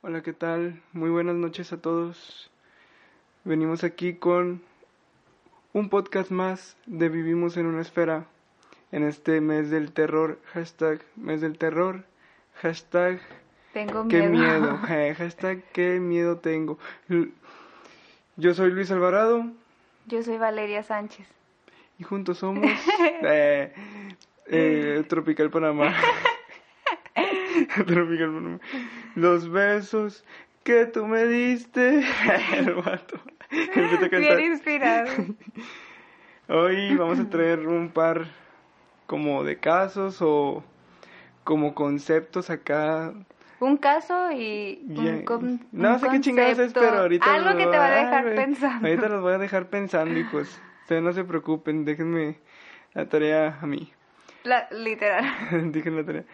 [0.00, 0.80] Hola, ¿qué tal?
[0.92, 2.50] Muy buenas noches a todos.
[3.44, 4.62] Venimos aquí con
[5.72, 8.26] un podcast más de Vivimos en una esfera
[8.92, 12.04] en este mes del terror, hashtag mes del terror,
[12.54, 13.20] hashtag
[13.72, 14.78] Tengo qué miedo.
[14.78, 16.78] miedo, eh, hashtag qué miedo tengo.
[18.36, 19.46] Yo soy Luis Alvarado
[20.06, 21.26] Yo soy Valeria Sánchez.
[21.98, 22.64] y juntos somos
[23.22, 23.72] eh,
[24.46, 25.92] eh, Tropical Panamá.
[29.14, 30.24] Los besos
[30.64, 32.04] que tú me diste.
[32.56, 33.20] El vato.
[33.50, 34.36] Empieza a cantar.
[34.36, 35.10] Bien inspirado.
[36.48, 38.26] Hoy vamos a traer un par
[39.06, 40.62] como de casos o
[41.44, 43.12] como conceptos acá.
[43.60, 47.64] Un caso y un, con- no un sé qué chingados es, pero ahorita Algo que
[47.64, 48.36] voy te va a Ay, dejar güey.
[48.36, 48.86] pensando.
[48.88, 50.60] Ahorita los voy a dejar pensando, hijos.
[50.82, 52.38] Ustedes no se preocupen, déjenme
[52.94, 53.92] la tarea a mí.
[54.44, 55.24] La- literal.
[55.72, 56.24] Déjenme la tarea.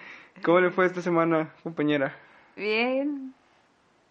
[0.43, 2.15] ¿Cómo le fue esta semana, compañera?
[2.57, 3.33] Bien.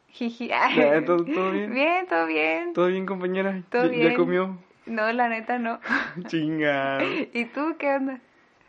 [0.09, 0.47] Jiji.
[0.47, 0.69] Ya,
[1.05, 1.73] ¿todo- todo bien?
[1.73, 2.73] Bien, todo bien.
[2.73, 3.61] ¿Todo bien, compañera?
[3.69, 4.15] Todo ¿Ya, ya bien.
[4.15, 4.57] comió?
[4.85, 5.79] No, la neta no.
[6.27, 6.99] Chinga.
[7.33, 8.19] ¿Y tú qué onda?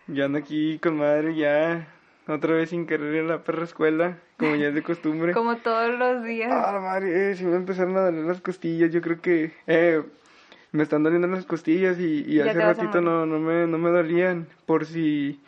[0.07, 1.89] Yo ando aquí con madre ya.
[2.27, 5.33] Otra vez sin querer ir a la perra escuela, como ya es de costumbre.
[5.35, 6.51] Como todos los días.
[6.53, 8.91] Ah, madre, eh, sí me empezaron a doler las costillas.
[8.91, 10.03] Yo creo que eh,
[10.73, 13.91] me están doliendo las costillas y, y Ya hace ratito no, no, me, no me
[13.91, 14.47] dolían.
[14.65, 15.39] Por si.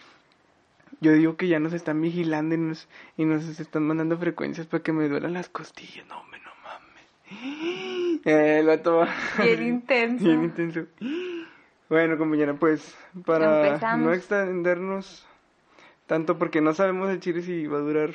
[1.07, 4.83] Yo digo que ya nos están vigilando y nos, y nos están mandando frecuencias para
[4.83, 6.05] que me duelan las costillas.
[6.09, 8.21] No, hombre, no mames.
[8.29, 9.09] Eh, vato va-
[9.45, 10.25] Bien intenso.
[10.25, 10.81] Bien intenso.
[11.89, 14.05] Bueno, compañera, pues para Empezamos.
[14.07, 15.27] no extendernos
[16.09, 18.11] tanto porque no sabemos el chile si va a durar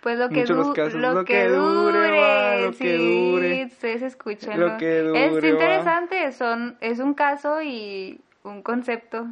[0.00, 0.94] Pues lo que, los casos.
[0.94, 3.64] lo Lo que que dure, dure, va, lo que sí, dure.
[3.66, 4.58] ustedes escuchen.
[4.58, 5.48] Lo que dure, Es va.
[5.48, 9.26] interesante, son, es un caso y un concepto.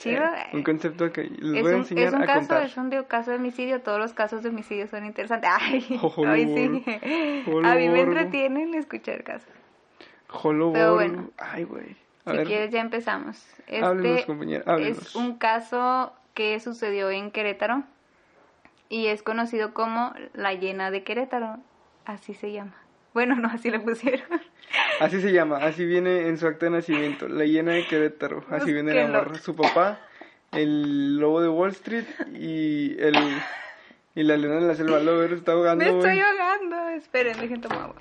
[0.00, 0.24] Chido.
[0.24, 2.62] eh, un concepto que les es voy a un, enseñar es un a caso, contar.
[2.64, 5.50] es un caso de homicidio, todos los casos de homicidio son interesantes.
[5.60, 6.82] Ay, Jolo ay, borro.
[6.84, 6.84] sí.
[7.64, 9.48] A mí me entretienen escuchar casos.
[10.28, 11.30] Jolo Pero bueno.
[11.38, 11.96] Ay, güey.
[12.26, 13.44] Si ver, quieres ya empezamos.
[13.82, 14.98] háblenos, Este compañera, háblenos.
[14.98, 17.82] es un caso que sucedió en Querétaro
[18.88, 21.58] y es conocido como la llena de Querétaro.
[22.04, 22.74] Así se llama.
[23.12, 24.26] Bueno, no, así le pusieron.
[25.00, 28.44] Así se llama, así viene en su acta de nacimiento, la hiena de Querétaro.
[28.50, 29.34] Así viene la morra.
[29.36, 29.98] Su papá,
[30.52, 32.04] el lobo de Wall Street
[32.34, 33.16] y el
[34.14, 35.00] y la leona de la selva.
[35.00, 35.84] Lo está ahogando.
[35.84, 36.88] Me estoy ahogando.
[36.90, 37.96] Esperen, dejen tomar agua.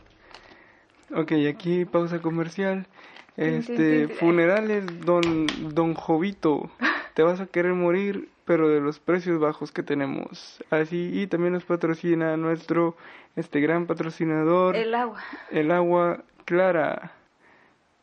[1.15, 2.85] Ok, aquí pausa comercial.
[3.37, 6.69] Este, funerales, don, don Jovito.
[7.13, 10.63] Te vas a querer morir, pero de los precios bajos que tenemos.
[10.69, 12.97] Así, y también nos patrocina nuestro,
[13.39, 15.21] este gran patrocinador, El agua.
[15.51, 17.11] el agua clara.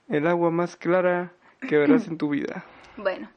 [0.09, 1.33] El agua más clara
[1.69, 2.65] que verás en tu vida.
[2.99, 3.29] Bueno,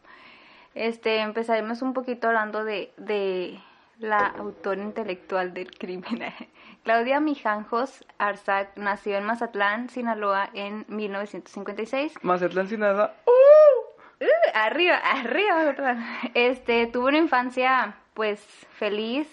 [0.74, 3.60] este, empezaremos un poquito hablando de, de
[3.98, 6.22] la autora intelectual del crimen.
[6.86, 12.14] Claudia Mijanjos Arzac nació en Mazatlán, Sinaloa, en 1956.
[12.22, 13.16] Mazatlán sin nada.
[13.26, 15.98] Uh, arriba, arriba, ¿verdad?
[16.34, 18.40] Este, tuvo una infancia, pues,
[18.72, 19.28] feliz,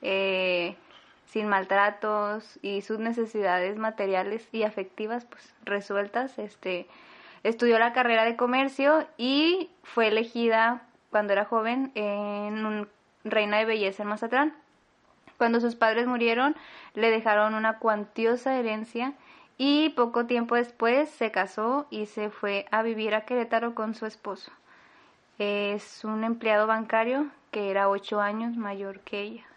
[0.00, 0.76] eh,
[1.32, 6.38] sin maltratos y sus necesidades materiales y afectivas, pues, resueltas.
[6.38, 6.86] Este,
[7.42, 12.88] estudió la carrera de comercio y fue elegida cuando era joven en un
[13.24, 14.54] reina de belleza en Mazatlán.
[15.38, 16.54] Cuando sus padres murieron,
[16.92, 19.14] le dejaron una cuantiosa herencia
[19.56, 24.04] y poco tiempo después se casó y se fue a vivir a Querétaro con su
[24.04, 24.52] esposo.
[25.38, 29.51] Es un empleado bancario que era ocho años mayor que ella.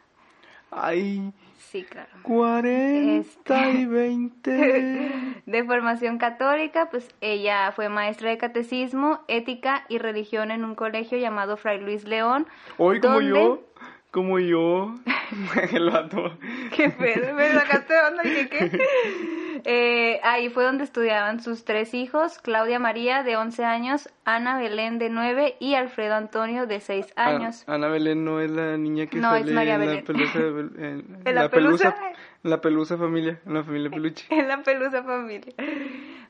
[0.72, 2.10] Ay, Sí, claro.
[2.24, 3.72] 40 Este.
[3.72, 5.42] y 20.
[5.46, 11.18] De formación católica, pues ella fue maestra de catecismo, ética y religión en un colegio
[11.18, 12.48] llamado Fray Luis León.
[12.78, 13.62] Hoy como yo,
[14.16, 14.96] como yo.
[15.74, 16.38] El vato.
[16.74, 18.82] Qué pedo, me sacaste de onda, dije, ¿qué?
[19.66, 24.98] Eh, ahí fue donde estudiaban sus tres hijos, Claudia María, de 11 años, Ana Belén,
[25.00, 27.64] de 9, y Alfredo Antonio, de 6 Ah, años.
[27.68, 30.06] Ana Belén no es la niña que No, es sale María en la Belén.
[30.06, 31.96] pelusa, de Bel- en, ¿En la pelusa?
[32.44, 34.26] en la pelusa familia, en la familia peluche.
[34.34, 35.54] En la pelusa familia.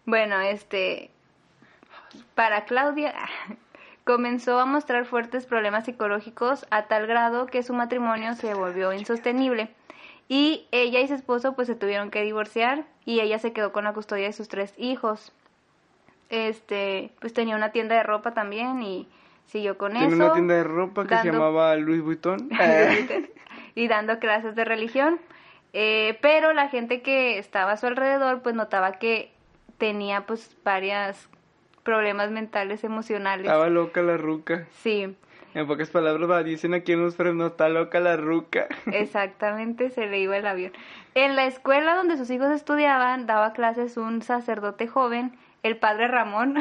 [0.05, 1.11] Bueno, este.
[2.33, 3.13] Para Claudia.
[4.05, 9.69] Comenzó a mostrar fuertes problemas psicológicos a tal grado que su matrimonio se volvió insostenible.
[10.29, 13.83] Y ella y su esposo pues se tuvieron que divorciar y ella se quedó con
[13.83, 15.33] la custodia de sus tres hijos.
[16.29, 19.07] Este, pues tenía una tienda de ropa también y
[19.47, 20.15] siguió con Tiene eso.
[20.15, 22.49] una tienda de ropa que se llamaba Louis Vuitton.
[23.75, 25.19] y dando clases de religión.
[25.73, 29.31] Eh, pero la gente que estaba a su alrededor pues notaba que
[29.77, 31.27] tenía pues varias
[31.85, 33.45] problemas mentales, emocionales.
[33.45, 34.67] Estaba loca la ruca.
[34.81, 35.15] Sí,
[35.53, 38.67] En pocas palabras, dicen aquí en los frenos, está loca la ruca.
[38.91, 40.73] exactamente, se le iba el avión.
[41.13, 45.31] En la escuela donde sus hijos estudiaban, daba clases un sacerdote joven,
[45.65, 46.55] el padre Ramón.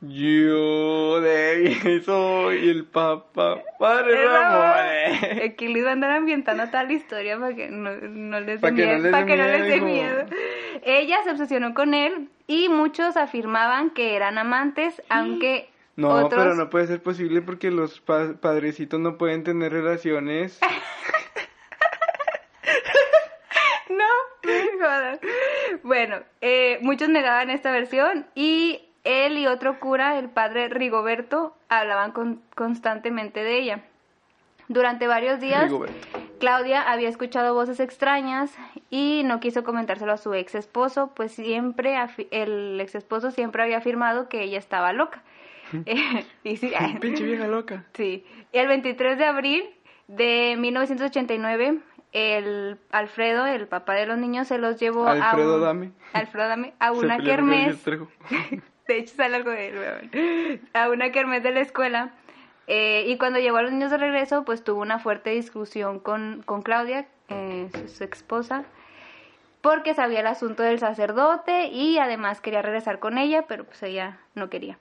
[0.00, 4.62] Yo de soy el papá, padre El Ramón.
[4.62, 5.42] Ramón.
[5.50, 8.82] Aquí les van a andar ambientando tal historia para que no, no les dé que
[8.86, 9.02] no miedo.
[9.02, 10.36] les para que no les dé miedo, miedo.
[10.84, 16.42] Ella se obsesionó con él y muchos afirmaban que eran amantes, aunque No, otros...
[16.42, 20.58] pero no puede ser posible porque los pa- padrecitos no pueden tener relaciones.
[25.82, 32.12] Bueno, eh, muchos negaban esta versión y él y otro cura, el padre Rigoberto, hablaban
[32.12, 33.80] con- constantemente de ella.
[34.68, 35.96] Durante varios días, Rigoberto.
[36.40, 38.54] Claudia había escuchado voces extrañas
[38.90, 41.96] y no quiso comentárselo a su ex esposo, pues siempre
[42.30, 45.22] el ex esposo siempre había afirmado que ella estaba loca.
[46.44, 47.84] Y sí, Pinche vieja loca.
[47.94, 48.24] Sí.
[48.52, 49.64] El 23 de abril
[50.06, 51.78] de 1989,
[52.12, 55.92] el Alfredo, el papá de los niños, se los llevó Alfredo a un- Dame.
[56.12, 57.84] Alfredo Dame a una kermés.
[58.88, 60.60] De hecho, sale algo de él.
[60.72, 62.10] A una kermés de la escuela.
[62.66, 66.42] Eh, y cuando llegó a los niños de regreso, pues tuvo una fuerte discusión con,
[66.44, 68.64] con Claudia, eh, su, su esposa,
[69.60, 74.18] porque sabía el asunto del sacerdote y además quería regresar con ella, pero pues ella
[74.34, 74.78] no quería.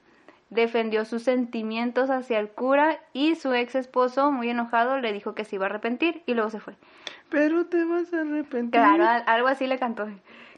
[0.50, 5.44] Defendió sus sentimientos hacia el cura y su ex esposo, muy enojado, le dijo que
[5.44, 6.75] se iba a arrepentir y luego se fue.
[7.29, 8.71] Pero te vas a arrepentir.
[8.79, 10.07] Claro, al- algo así le cantó.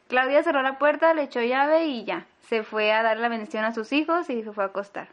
[0.08, 2.26] Claudia cerró la puerta, le echó llave y ya.
[2.48, 5.08] Se fue a dar la bendición a sus hijos y se fue a acostar.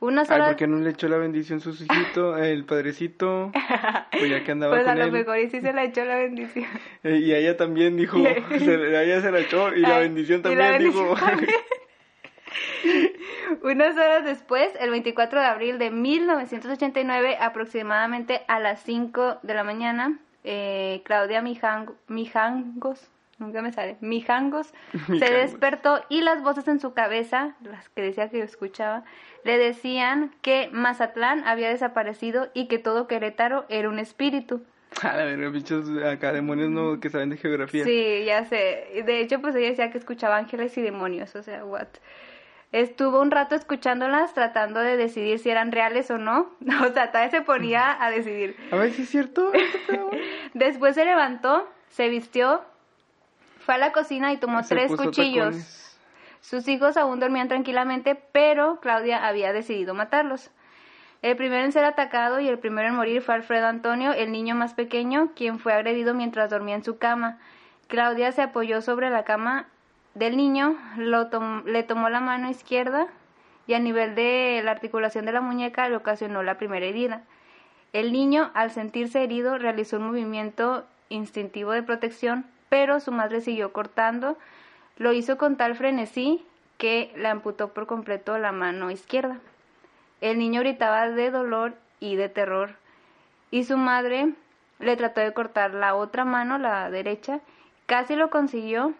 [0.00, 0.48] Unas Ay, horas...
[0.50, 3.50] ¿por qué no le echó la bendición su hijito, el padrecito?
[4.10, 5.12] Pues ya que andaba Pues a con lo él.
[5.12, 6.66] mejor y sí se la echó la bendición.
[7.04, 8.18] Eh, Y a ella también dijo,
[8.58, 11.16] se, a ella se la echó y la Ay, bendición también la bendición dijo.
[11.26, 11.50] también.
[13.62, 19.64] Unas horas después, el 24 de abril de 1989, aproximadamente a las 5 de la
[19.64, 23.08] mañana, eh, Claudia Mijango- Mijangos,
[23.38, 24.72] nunca me sale, Mijangos,
[25.18, 29.04] se despertó y las voces en su cabeza, las que decía que yo escuchaba,
[29.44, 34.62] le decían que Mazatlán había desaparecido y que todo Querétaro era un espíritu.
[35.02, 37.84] A la verga, bichos acá demonios no que saben de geografía.
[37.84, 39.02] Sí, ya sé.
[39.04, 41.86] De hecho, pues ella decía que escuchaba ángeles y demonios, o sea, what.
[42.70, 46.50] Estuvo un rato escuchándolas, tratando de decidir si eran reales o no.
[46.84, 48.56] O sea, todavía se ponía a decidir.
[48.70, 49.50] A ver si es cierto.
[50.54, 52.62] Después se levantó, se vistió,
[53.60, 55.44] fue a la cocina y tomó Se tres cuchillos.
[55.46, 55.98] tacones.
[56.40, 60.50] Sus hijos aún dormían tranquilamente, pero Claudia había decidido matarlos.
[61.20, 64.54] El primero en ser atacado y el primero en morir fue Alfredo Antonio, el niño
[64.54, 67.38] más pequeño, quien fue agredido mientras dormía en su cama.
[67.88, 69.66] Claudia se apoyó sobre la cama
[70.18, 73.06] del niño, le tomó la mano izquierda
[73.66, 77.22] y a nivel de la articulación de la muñeca le ocasionó la primera herida.
[77.92, 83.72] El niño, al sentirse herido, realizó un movimiento instintivo de protección, pero su madre siguió
[83.72, 84.36] cortando.
[84.96, 86.44] Lo hizo con tal frenesí
[86.76, 89.38] que le amputó por completo la mano izquierda.
[90.20, 92.70] El niño gritaba de dolor y de terror,
[93.50, 94.32] y su madre
[94.78, 97.40] le trató de cortar la otra mano, la derecha,
[97.86, 98.94] casi lo consiguió,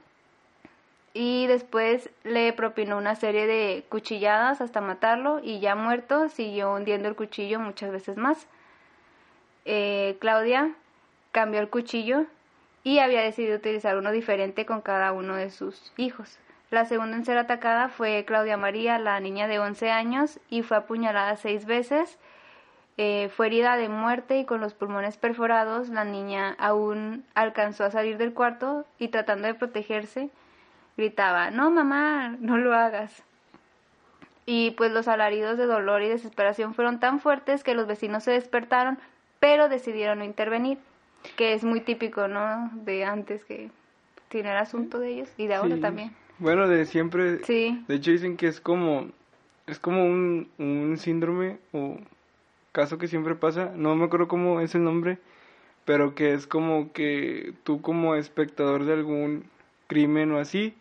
[1.21, 7.09] y después le propinó una serie de cuchilladas hasta matarlo, y ya muerto siguió hundiendo
[7.09, 8.47] el cuchillo muchas veces más.
[9.65, 10.71] Eh, Claudia
[11.33, 12.27] cambió el cuchillo
[12.85, 16.39] y había decidido utilizar uno diferente con cada uno de sus hijos.
[16.71, 20.77] La segunda en ser atacada fue Claudia María, la niña de 11 años, y fue
[20.77, 22.17] apuñalada seis veces.
[22.97, 25.89] Eh, fue herida de muerte y con los pulmones perforados.
[25.89, 30.31] La niña aún alcanzó a salir del cuarto y tratando de protegerse,
[31.03, 33.23] gritaba, no mamá, no lo hagas.
[34.45, 38.33] Y pues los alaridos de dolor y desesperación fueron tan fuertes que los vecinos se
[38.33, 38.99] despertaron,
[39.41, 40.79] pero decidieron no intervenir,
[41.37, 42.71] que es muy típico, ¿no?
[42.85, 43.71] De antes que
[44.29, 45.81] tiene el asunto de ellos y de ahora Sí.
[45.81, 46.11] también.
[46.39, 47.45] Bueno, de siempre.
[47.45, 47.83] Sí.
[47.89, 49.09] De hecho dicen que es como
[49.67, 51.99] es como un, un síndrome o
[52.73, 55.19] caso que siempre pasa, no me acuerdo cómo es el nombre,
[55.85, 59.45] pero que es como que tú como espectador de algún
[59.87, 60.75] crimen o así,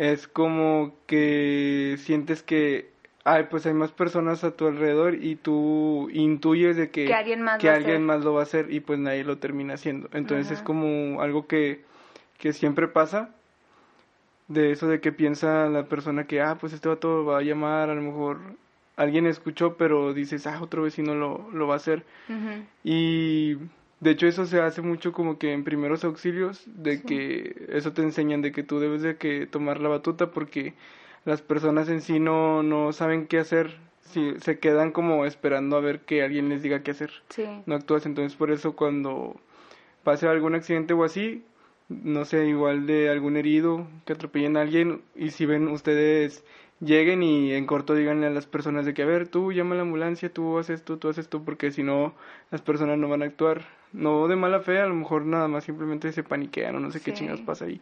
[0.00, 2.88] es como que sientes que
[3.24, 7.42] ay, pues hay más personas a tu alrededor y tú intuyes de que, Que alguien
[7.42, 10.08] más que alguien lo va a hacer y pues nadie lo termina haciendo.
[10.14, 11.84] Entonces es como algo que,
[12.38, 13.28] que siempre pasa,
[14.48, 17.90] de eso de que piensa la persona que, ah, pues este vato va a llamar,
[17.90, 18.38] a lo mejor
[18.96, 22.04] alguien escuchó, pero dices, ah, otro vecino lo, lo va a hacer.
[22.82, 23.58] Y
[24.00, 27.02] de hecho eso se hace mucho como que en primeros auxilios, de Sí.
[27.04, 30.74] que eso te enseñan de que tú debes de que tomar la batuta porque
[31.24, 35.80] las personas en sí no, no saben qué hacer, si, se quedan como esperando a
[35.80, 37.44] ver que alguien les diga qué hacer, Sí.
[37.66, 39.36] no actúas, entonces por eso cuando
[40.02, 41.44] pase algún accidente o así,
[41.90, 46.42] no sé, igual de algún herido, que atropellen a alguien y si ven ustedes
[46.80, 49.76] lleguen y en corto díganle a las personas de que a ver, tú llama a
[49.76, 52.14] la ambulancia, tú haces esto, tú haces esto, porque si no
[52.50, 55.64] las personas no van a actuar, no de mala fe, a lo mejor nada más
[55.64, 57.80] simplemente se paniquean o no sé qué chingados pasa ahí.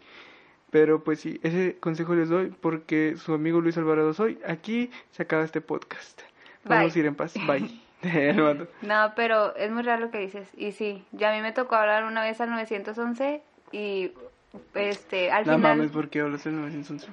[0.70, 4.38] Pero pues sí, ese consejo les doy porque su amigo Luis Alvarado soy.
[4.46, 6.20] Aquí se acaba este podcast.
[6.62, 7.00] Podemos Bye.
[7.00, 7.34] ir en paz.
[7.46, 7.80] Bye.
[8.82, 10.48] No, pero es muy raro lo que dices.
[10.56, 14.12] Y sí, ya a mí me tocó hablar una vez al 911 y
[14.74, 17.08] este al no final mames, ¿por qué hablas del 911?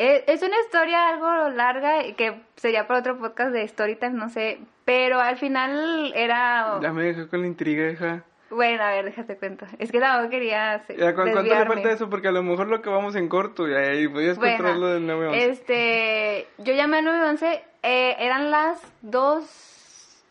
[0.00, 4.58] Es, es una historia algo larga que sería para otro podcast de Storytime, no sé,
[4.84, 8.24] pero al final era Ya me dejó con la intriga, hija.
[8.50, 9.66] bueno, a ver, déjate cuento.
[9.78, 11.74] Es que tampoco quería hacer- Ya, ¿cu- ¿Cuánto le desviarme.
[11.74, 12.08] falta eso?
[12.10, 15.50] Porque a lo mejor lo acabamos en corto y ahí podías Bueno, controlarlo del 911.
[15.50, 20.24] Este, yo llamé al 911, eh, eran las dos,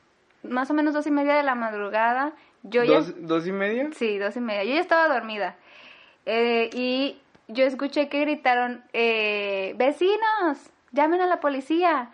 [0.44, 2.34] más o menos dos y media de la madrugada.
[2.64, 3.90] Yo ya ¿Dos, ¿Dos y media?
[3.94, 4.64] Sí, dos y media.
[4.66, 5.56] Yo ya estaba dormida.
[6.26, 12.10] Eh, y yo escuché que gritaron, eh, vecinos, llamen a la policía.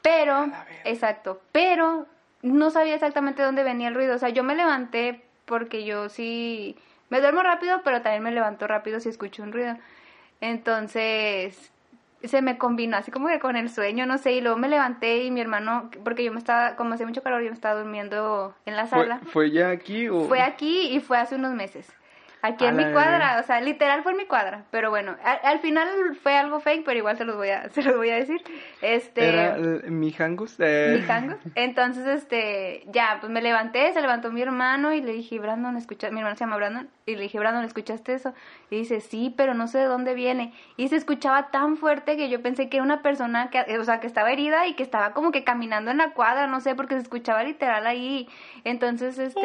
[0.00, 0.48] Pero,
[0.84, 2.06] exacto, pero
[2.42, 4.14] no sabía exactamente dónde venía el ruido.
[4.14, 6.76] O sea, yo me levanté porque yo sí,
[7.10, 9.76] me duermo rápido, pero también me levanto rápido si escucho un ruido.
[10.40, 11.72] Entonces,
[12.22, 15.24] se me combinó así como que con el sueño, no sé, y luego me levanté
[15.24, 18.54] y mi hermano, porque yo me estaba, como hacía mucho calor, yo me estaba durmiendo
[18.64, 19.20] en la ¿Fue, sala.
[19.26, 20.28] ¿Fue ya aquí o...?
[20.28, 21.92] Fue aquí y fue hace unos meses.
[22.46, 24.64] Aquí A en mi cuadra, o sea, literal fue en mi cuadra.
[24.70, 25.88] Pero bueno, al, al final
[26.22, 28.42] fue algo fake, pero igual se los voy a, se los voy a decir.
[28.82, 29.28] Este.
[29.28, 30.56] ¿Era el- mi hangus?
[30.58, 31.34] Eh, mi.
[31.54, 36.10] Entonces, este, ya, pues me levanté, se levantó mi hermano y le dije, Brandon, escucha,
[36.10, 38.32] mi hermano se llama Brandon, y le dije, Brandon, ¿escuchaste eso?
[38.70, 40.52] Y dice, sí, pero no sé de dónde viene.
[40.76, 44.00] Y se escuchaba tan fuerte que yo pensé que era una persona que, o sea,
[44.00, 46.94] que estaba herida y que estaba como que caminando en la cuadra, no sé, porque
[46.94, 48.28] se escuchaba literal ahí.
[48.64, 49.40] Entonces, este...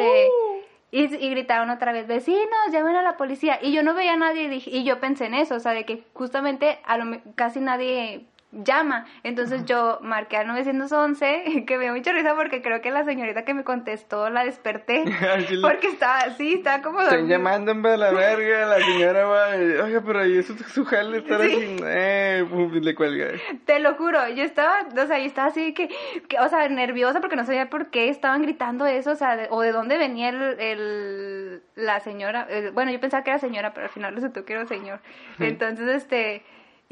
[0.92, 3.58] Y, y gritaron otra vez, vecinos, llamen a la policía.
[3.62, 5.72] Y yo no veía a nadie y, dije- y yo pensé en eso, o sea,
[5.72, 9.06] de que justamente a lo casi nadie llama.
[9.22, 13.44] Entonces yo marqué al 911, que me dio mucha risa porque creo que la señorita
[13.44, 15.04] que me contestó la desperté.
[15.48, 15.60] Chile.
[15.62, 19.48] porque estaba así, estaba como Están llamándome a la verga, la señora va,
[19.84, 21.46] oiga, pero ahí eso es su jale estar Sí.
[21.56, 23.28] así, eh, pum, le cuelga.
[23.64, 25.88] Te lo juro, yo estaba, o sea, yo estaba así que,
[26.28, 29.48] que, o sea, nerviosa porque no sabía por qué estaban gritando eso, o sea, de-
[29.50, 33.72] o de dónde venía el, el- la señora, el- bueno, yo pensaba que era señora,
[33.72, 35.00] pero al final resultó que era señor.
[35.38, 36.42] Entonces, este,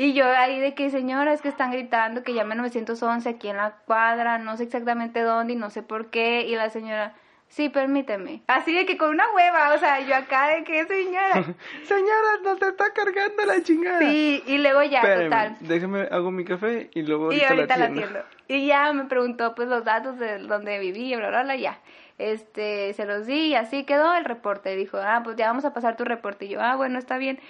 [0.02, 3.58] y yo ahí de que, señora, es que están gritando que llame 911 aquí en
[3.58, 7.12] la cuadra, no sé exactamente dónde y no sé por qué, y la señora...
[7.48, 8.42] Sí, permíteme.
[8.46, 11.34] Así de que con una hueva, o sea, yo acá de que señora.
[11.82, 13.98] Señora, nos está cargando la chingada.
[13.98, 15.56] Sí, y luego ya, Espérame, total.
[15.60, 18.06] déjame, hago mi café y luego Y ahorita, ahorita la atiendo.
[18.20, 18.28] atiendo.
[18.46, 21.78] Y ya me preguntó pues los datos de donde viví, bla, bla, bla, ya.
[22.18, 24.76] Este, se los di y así quedó el reporte.
[24.76, 26.44] Dijo, ah, pues ya vamos a pasar tu reporte.
[26.44, 27.40] Y yo, ah, bueno, está bien.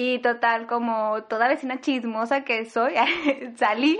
[0.00, 2.94] Y total, como toda vecina chismosa que soy,
[3.56, 3.98] salí.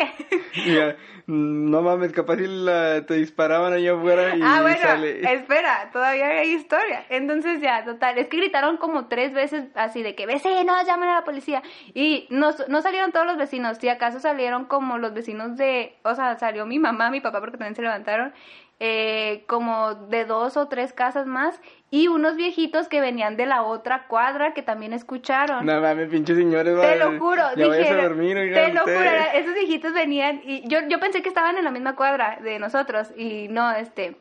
[0.64, 0.94] Ya,
[1.26, 5.32] mm, no mames, capaz si la, te disparaban allá afuera y ah, bueno, sale.
[5.34, 7.04] espera, todavía hay historia.
[7.08, 11.14] Entonces ya, total, es que gritaron como tres veces así de que vecinos, llamen a
[11.14, 11.64] la policía.
[11.94, 16.14] Y no, no salieron todos los vecinos, si acaso salieron como los vecinos de, o
[16.14, 18.32] sea, salió mi mamá, mi papá, porque también se levantaron,
[18.80, 23.62] eh, como de dos o tres casas más, y unos viejitos que venían de la
[23.62, 25.64] otra cuadra que también escucharon.
[25.66, 26.80] No mames, pinches señores.
[26.80, 29.26] Te lo juro, Ya vayas a dijeron- dormir, te lo juro, ustedes.
[29.34, 33.08] esos viejitos venían y yo, yo pensé que estaban en la misma cuadra de nosotros
[33.16, 34.16] y no, este,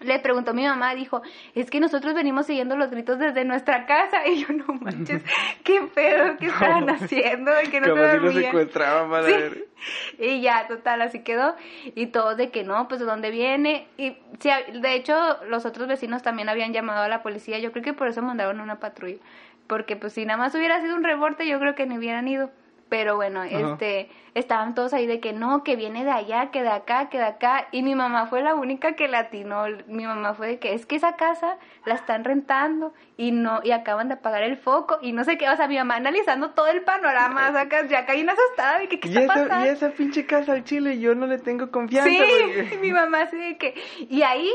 [0.00, 1.22] le preguntó mi mamá, dijo,
[1.54, 5.22] es que nosotros venimos siguiendo los gritos desde nuestra casa y yo no manches,
[5.62, 8.44] qué pedo que estaban haciendo, de que no Capaz se si
[9.08, 9.64] para Sí.
[10.18, 11.56] Y ya, total, así quedó.
[11.94, 13.86] Y todos de que no, pues de dónde viene.
[13.98, 15.14] Y sí, de hecho,
[15.48, 17.58] los otros vecinos también habían llamado a la policía.
[17.58, 19.18] Yo creo que por eso mandaron una patrulla.
[19.66, 22.50] Porque pues si nada más hubiera sido un reporte, yo creo que ni hubieran ido.
[22.94, 26.68] Pero bueno, este, estaban todos ahí de que no, que viene de allá, que de
[26.68, 27.66] acá, que de acá.
[27.72, 29.64] Y mi mamá fue la única que latinó.
[29.88, 33.72] Mi mamá fue de que es que esa casa la están rentando y no, y
[33.72, 35.48] acaban de apagar el foco y no sé qué.
[35.48, 39.00] O sea, mi mamá analizando todo el panorama, sea, ya caí una asustada de que
[39.00, 39.66] qué y está esa, pasando.
[39.66, 42.08] Y esa pinche casa al chile, yo no le tengo confianza.
[42.08, 43.74] Sí, porque- mi mamá así de que,
[44.08, 44.48] y ahí,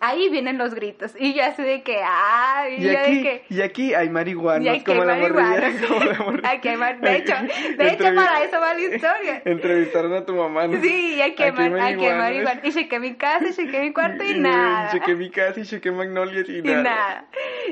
[0.00, 1.14] ahí vienen los gritos.
[1.18, 4.08] Y yo así de que, ah, y, Y yo de aquí, que, y aquí hay
[4.10, 5.48] marihuanos, y aquí como hay la marihuana.
[5.70, 5.88] morrilla.
[5.88, 6.50] como la morrilla.
[6.50, 7.34] Aquí hay mar- De hecho,
[7.78, 9.42] de hecho para eso va la historia.
[9.44, 10.80] Entrevistaron a tu mamá, ¿no?
[10.80, 12.44] Sí, y aquí hay Aquí mar- aquí hay.
[12.62, 14.90] Y chequé mi casa, y chequé mi cuarto y Y nada.
[14.90, 16.82] Chequé mi casa y chequé magnolias y, Y nada.
[16.82, 17.24] nada.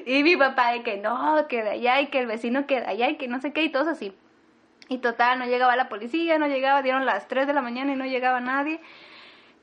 [0.06, 2.86] Y mi papá de que no, que de allá y que el vecino que de
[2.86, 4.14] allá y que no sé qué y todos así.
[4.90, 7.96] Y total, no llegaba la policía, no llegaba, dieron las 3 de la mañana y
[7.96, 8.80] no llegaba nadie.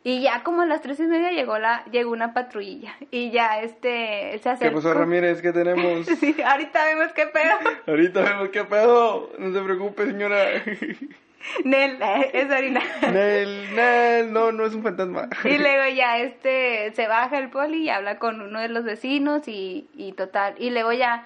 [0.04, 2.96] Y ya como a las tres y media llegó la, llegó una patrulla.
[3.12, 4.76] Y ya este se ¿Qué acercó.
[4.78, 5.42] pasó, Ramírez?
[5.42, 6.08] ¿Qué tenemos?
[6.20, 7.54] Sí, ahorita vemos qué pedo.
[7.88, 9.30] Ahorita vemos qué pedo.
[9.38, 10.38] No se preocupe, señora.
[11.64, 11.98] Nel,
[12.34, 12.82] es orina.
[13.12, 15.28] Nel, Nel, no, no es un fantasma.
[15.44, 19.48] Y luego ya este se baja el poli y habla con uno de los vecinos
[19.48, 20.56] y, y total.
[20.58, 21.26] Y luego ya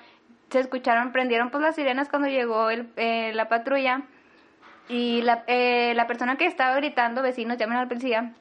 [0.49, 4.01] se escucharon, prendieron pues las sirenas cuando llegó el, eh, la patrulla.
[4.87, 8.33] Y la, eh, la persona que estaba gritando, vecinos, llamen a la policía,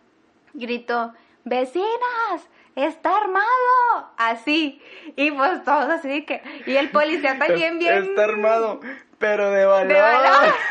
[0.54, 1.12] gritó,
[1.44, 4.80] vecinas, está armado, así.
[5.16, 8.04] Y pues todos así de que, y el policía también bien...
[8.04, 8.80] Está armado,
[9.18, 9.88] pero de valor.
[9.88, 10.54] De valor.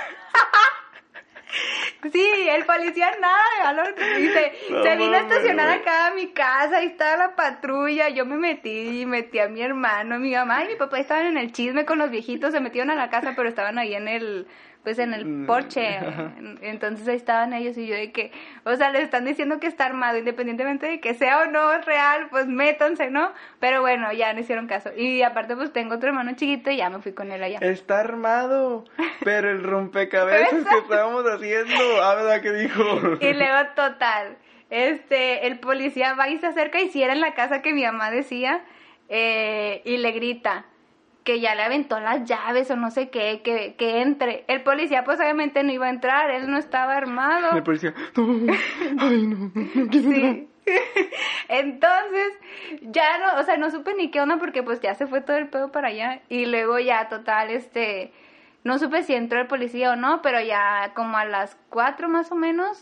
[2.12, 3.96] Sí, el policía nada de valor.
[4.20, 8.10] Y se, No se vino a estacionar acá a mi casa, ahí estaba la patrulla,
[8.10, 11.38] yo me metí y metí a mi hermano, mi mamá y mi papá estaban en
[11.38, 14.48] el chisme con los viejitos, se metieron a la casa, pero estaban ahí en el,
[14.84, 16.00] pues en el Mm, porche.
[16.62, 18.32] Entonces ahí estaban ellos y yo de que,
[18.66, 22.28] o sea, les están diciendo que está armado, independientemente de que sea o no real,
[22.30, 23.32] pues métanse, ¿no?
[23.60, 24.92] Pero bueno, ya no hicieron caso.
[24.96, 27.60] Y aparte pues tengo otro hermano chiquito y ya me fui con él allá.
[27.62, 28.86] Está armado,
[29.24, 32.84] pero el rompecabezas que estábamos haciendo, ah, ¿verdad que dijo?
[33.22, 34.38] Y luego, total,
[34.70, 37.84] este, el policía va y se acerca y si era en la casa que mi
[37.84, 38.62] mamá decía,
[39.10, 40.66] eh, y le grita
[41.24, 44.44] que ya le aventó las llaves o no sé qué, que, que entre.
[44.48, 47.56] El policía pues obviamente no iba a entrar, él no estaba armado.
[47.56, 48.54] El policía, no,
[49.00, 50.34] ay, no, no quiero entrar.
[50.34, 50.50] Sí.
[51.50, 52.34] Entonces,
[52.82, 55.38] ya no, o sea, no supe ni qué onda porque pues ya se fue todo
[55.38, 58.14] el pedo para allá y luego ya total, este,
[58.64, 62.32] no supe si entró el policía o no, pero ya como a las cuatro más
[62.32, 62.80] o menos,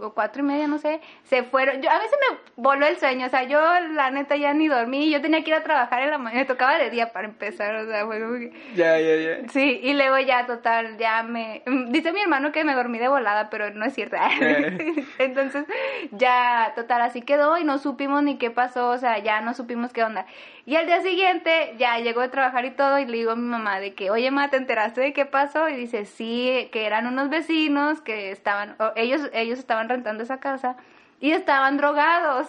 [0.00, 1.82] o cuatro y media, no sé, se fueron.
[1.82, 3.60] Yo, a veces me voló el sueño, o sea, yo
[3.94, 6.46] la neta ya ni dormí, yo tenía que ir a trabajar en la mañana, me
[6.46, 8.52] tocaba de día para empezar, o sea, fue como que...
[8.76, 9.48] Ya, ya, ya.
[9.48, 11.64] Sí, y luego ya total, ya me...
[11.88, 14.16] Dice mi hermano que me dormí de volada, pero no es cierto.
[14.40, 15.04] Eh.
[15.18, 15.64] Entonces,
[16.12, 19.92] ya total, así quedó y no supimos ni qué pasó, o sea, ya no supimos
[19.92, 20.26] qué onda.
[20.68, 23.48] Y al día siguiente ya llegó de trabajar y todo y le digo a mi
[23.48, 25.68] mamá de que, oye, ma, ¿te enteraste de qué pasó?
[25.70, 30.38] Y dice, sí, que eran unos vecinos que estaban, o ellos, ellos estaban rentando esa
[30.40, 30.76] casa
[31.20, 32.48] y estaban drogados.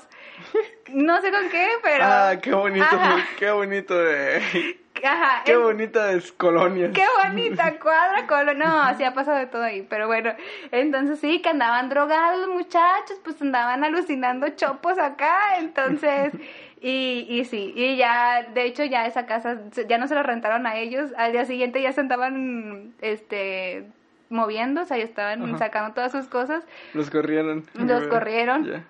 [0.89, 2.03] No sé con qué, pero...
[2.05, 3.17] Ah, qué bonito, Ajá.
[3.37, 4.79] qué bonito de...
[5.03, 6.91] Ajá, Qué en- bonitas colonias.
[6.93, 8.53] Qué bonita cuadra, colo.
[8.53, 9.81] No, así ha pasado de todo ahí.
[9.89, 10.33] Pero bueno,
[10.71, 15.57] entonces sí, que andaban drogados los muchachos, pues andaban alucinando chopos acá.
[15.59, 16.33] Entonces,
[16.81, 20.67] y, y sí, y ya, de hecho, ya esa casa, ya no se la rentaron
[20.67, 21.11] a ellos.
[21.17, 23.87] Al día siguiente ya se andaban, este
[24.29, 25.57] moviendo, o sea, ya estaban Ajá.
[25.57, 26.63] sacando todas sus cosas.
[26.93, 27.65] Los corrieron.
[27.73, 28.65] Los corrieron.
[28.65, 28.83] Ya.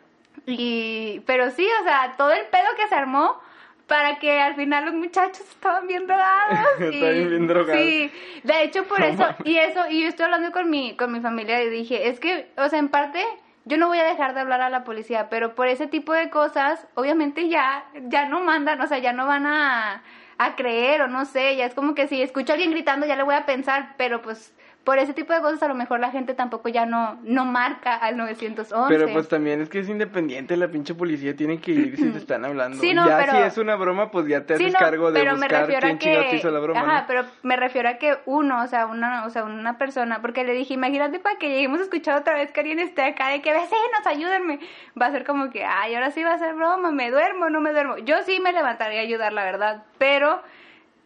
[0.45, 3.39] Y, pero sí, o sea, todo el pedo que se armó
[3.87, 6.59] para que al final los muchachos estaban bien drogados.
[6.79, 7.81] Estaban bien drogados.
[7.81, 8.11] Sí,
[8.43, 9.37] de hecho por No eso, mames.
[9.45, 12.51] y eso, y yo estoy hablando con mi, con mi familia y dije, es que,
[12.57, 13.23] o sea, en parte,
[13.65, 16.29] yo no voy a dejar de hablar a la policía, pero por ese tipo de
[16.29, 20.03] cosas, obviamente ya, ya no mandan, o sea, ya no van a,
[20.37, 23.15] a creer o no sé, ya es como que si escucho a alguien gritando ya
[23.15, 24.53] le voy a pensar, pero pues
[24.89, 27.93] por ese tipo de cosas a lo mejor la gente tampoco ya no, no marca
[27.95, 28.73] al 911.
[28.89, 32.17] Pero pues también es que es independiente, la pinche policía tiene que ir si te
[32.17, 32.79] están hablando.
[32.81, 35.11] Sí, no, ya pero- si es una broma, pues ya te haces Sí, no, cargo
[35.11, 36.79] de pero me buscar refiero quién a te que hizo la broma.
[36.81, 37.05] ajá ¿no?
[37.07, 40.53] pero me refiero a que uno o sea una o sea una persona porque le
[40.53, 43.53] dije imagínate para que lleguemos a escuchar otra vez que alguien esté acá de que
[43.53, 44.59] vecinos ayúdenme
[44.99, 47.61] va a ser como que ay ahora sí va a ser broma me duermo no
[47.61, 50.41] me duermo yo sí me levantaría a ayudar la verdad pero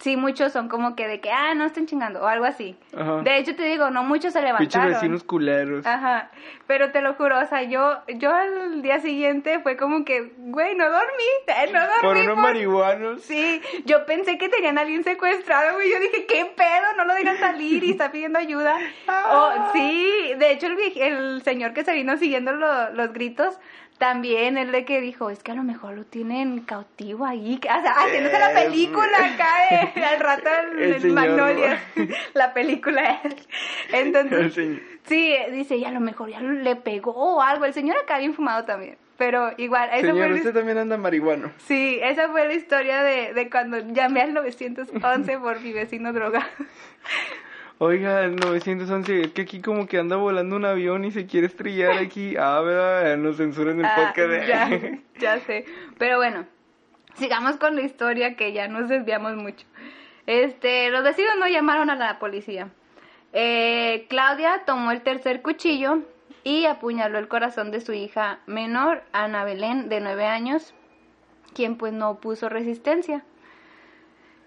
[0.04, 3.22] sí muchos son como que de que ah no estén chingando o algo así Ajá.
[3.22, 5.86] de hecho te digo no muchos se Pinches levantaron vecinos culeros.
[5.86, 6.30] Ajá,
[6.68, 10.76] pero te lo juro, o sea, yo, yo al día siguiente fue como que, güey,
[10.76, 12.02] no dormí, eh, no dormí.
[12.02, 13.22] Por unos por- marihuanos.
[13.22, 15.92] Sí, yo pensé que tenían a alguien secuestrado, güey.
[15.92, 16.94] Yo dije, ¿qué pedo?
[16.98, 18.76] No lo dejan salir y está pidiendo ayuda.
[19.08, 19.24] Ah.
[19.70, 23.60] Oh, sí, de hecho, el señor que se vino siguiendo lo- los gritos
[24.04, 27.82] También el de que dijo, es que a lo mejor lo tienen cautivo ahí, o
[27.82, 32.06] sea, haciéndose la Eh, película acá de, al rato en, El en señor, Magnolia, ¿no?
[32.34, 33.22] la película.
[33.24, 37.64] El Entonces, sí, dice, y a lo mejor ya le pegó o algo.
[37.64, 40.98] El señor acá bien fumado también, pero igual, esa Señor, fue la usted también anda
[40.98, 41.54] marihuano.
[41.60, 46.46] Sí, esa fue la historia de, de cuando llamé al 911 por mi vecino drogado.
[47.80, 51.48] Oiga, el 911, es que aquí como que anda volando un avión y se quiere
[51.48, 52.36] estrellar aquí.
[52.40, 53.18] Ah, ¿verdad?
[53.18, 54.32] Nos censuran el Ah, podcast.
[54.32, 54.46] ¿eh?
[54.48, 55.66] ya, ya sé.
[55.98, 56.46] Pero bueno,
[57.16, 59.66] sigamos con la historia que ya nos desviamos mucho.
[60.28, 62.70] Este, los vecinos no llamaron a la policía.
[63.34, 66.00] Eh, Claudia tomó el tercer cuchillo
[66.44, 70.74] y apuñaló el corazón de su hija menor, Ana Belén, de nueve años,
[71.54, 73.26] quien pues no puso resistencia.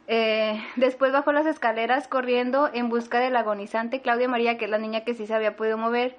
[0.08, 4.78] Eh, después bajó las escaleras corriendo en busca del agonizante Claudia María, que es la
[4.78, 6.16] niña que sí se había podido mover,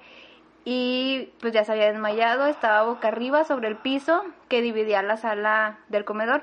[0.64, 5.16] y pues ya se había desmayado, estaba boca arriba sobre el piso que dividía la
[5.16, 6.42] sala del comedor.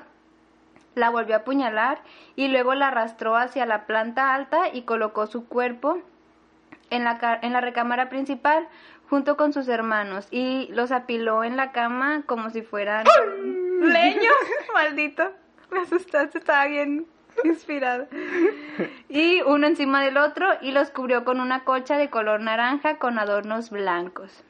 [0.96, 2.00] La volvió a apuñalar
[2.34, 5.98] y luego la arrastró hacia la planta alta y colocó su cuerpo
[6.90, 8.66] en la, en la recámara principal
[9.08, 13.04] junto con sus hermanos y los apiló en la cama como si fueran
[13.80, 14.34] leños,
[14.74, 15.30] maldito.
[15.70, 17.06] Me asustaste, estaba bien
[17.44, 18.08] inspirada.
[19.08, 23.18] Y uno encima del otro y los cubrió con una colcha de color naranja con
[23.18, 24.44] adornos blancos.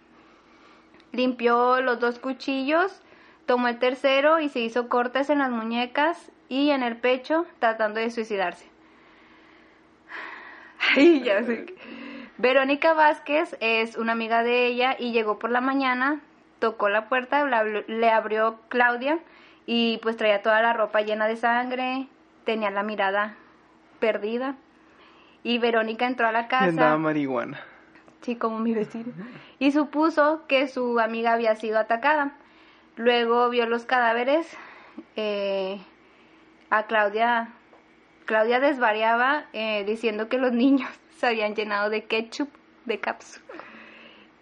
[1.12, 3.03] Limpió los dos cuchillos,
[3.46, 8.01] tomó el tercero y se hizo cortes en las muñecas y en el pecho tratando
[8.01, 8.66] de suicidarse.
[10.96, 11.75] Ay, ya sé.
[12.38, 16.20] Verónica Vázquez es una amiga de ella y llegó por la mañana,
[16.59, 19.18] tocó la puerta, le abrió Claudia
[19.64, 22.09] y pues traía toda la ropa llena de sangre,
[22.47, 23.35] tenía la mirada
[24.01, 24.55] perdida.
[25.43, 27.61] Y Verónica entró a la Y andaba casa, marihuana.
[28.23, 29.13] sí, como mi vecino,
[29.59, 32.33] y supuso que su amiga había sido atacada.
[32.97, 34.57] Luego vio los cadáveres,
[35.17, 35.79] eh,
[36.71, 37.51] a Claudia,
[38.25, 42.49] Claudia desvariaba eh, diciendo que los niños se habían llenado de ketchup,
[42.87, 43.41] de capsu.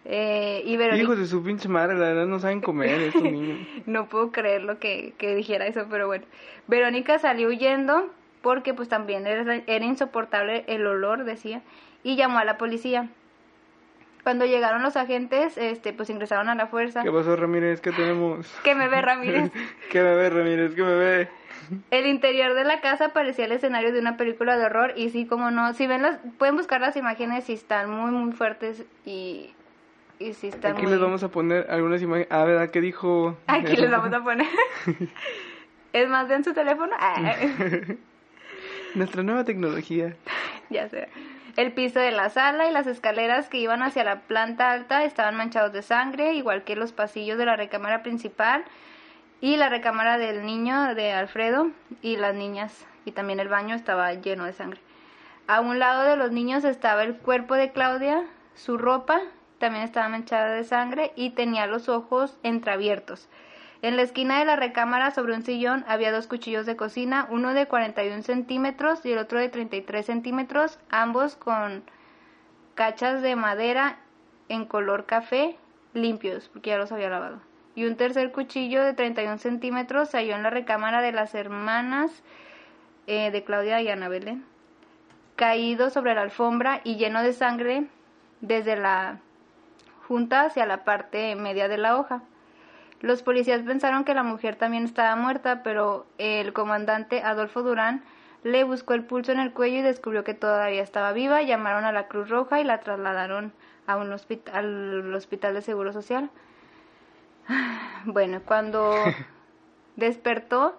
[0.05, 1.03] Eh, y Verónica...
[1.03, 3.67] Hijos de su pinche madre, la verdad no saben comer estos niños.
[3.87, 6.25] No puedo creer lo que, que dijera eso, pero bueno.
[6.67, 8.11] Verónica salió huyendo
[8.43, 11.63] porque pues también era, era insoportable el olor, decía,
[12.03, 13.09] y llamó a la policía.
[14.23, 17.03] Cuando llegaron los agentes, este, pues ingresaron a la fuerza.
[17.03, 17.81] ¿Qué pasó, Ramírez?
[17.81, 18.47] ¿Qué tenemos?
[18.65, 19.51] Que me ve Ramírez.
[19.91, 20.75] ¿Qué me ve, Ramírez?
[20.75, 21.29] ¿Qué me ve?
[21.91, 25.27] El interior de la casa parecía el escenario de una película de horror y sí,
[25.27, 29.55] como no, si ven las, pueden buscar las imágenes y están muy, muy fuertes y,
[30.19, 30.93] y sí están Aquí muy...
[30.93, 32.29] les vamos a poner algunas imágenes.
[32.31, 32.71] Ah, ¿verdad?
[32.71, 33.37] ¿Qué dijo?
[33.47, 34.47] Aquí les vamos a poner.
[35.93, 36.95] es más, den su teléfono.
[36.99, 37.37] Ah.
[38.95, 40.15] Nuestra nueva tecnología.
[40.71, 41.09] ya sé.
[41.57, 45.37] El piso de la sala y las escaleras que iban hacia la planta alta estaban
[45.37, 48.65] manchados de sangre, igual que los pasillos de la recámara principal
[49.41, 51.71] y la recámara del niño de Alfredo
[52.03, 52.87] y las niñas.
[53.05, 54.81] Y también el baño estaba lleno de sangre.
[55.47, 58.25] A un lado de los niños estaba el cuerpo de Claudia,
[58.55, 59.21] su ropa
[59.59, 63.29] también estaba manchada de sangre y tenía los ojos entreabiertos.
[63.83, 67.53] En la esquina de la recámara, sobre un sillón, había dos cuchillos de cocina, uno
[67.53, 71.83] de 41 centímetros y el otro de 33 centímetros, ambos con
[72.75, 73.99] cachas de madera
[74.49, 75.59] en color café,
[75.93, 77.41] limpios, porque ya los había lavado.
[77.75, 82.23] Y un tercer cuchillo de 31 centímetros se halló en la recámara de las hermanas
[83.07, 84.47] eh, de Claudia y Ana Belén,
[85.37, 87.85] caído sobre la alfombra y lleno de sangre
[88.41, 89.19] desde la
[90.07, 92.23] junta hacia la parte media de la hoja.
[93.01, 98.03] Los policías pensaron que la mujer también estaba muerta, pero el comandante Adolfo Durán
[98.43, 101.43] le buscó el pulso en el cuello y descubrió que todavía estaba viva.
[101.43, 103.53] Llamaron a la Cruz Roja y la trasladaron
[103.87, 106.31] a un hospital, al hospital de Seguro Social.
[108.07, 108.95] Bueno, cuando
[109.97, 110.77] despertó,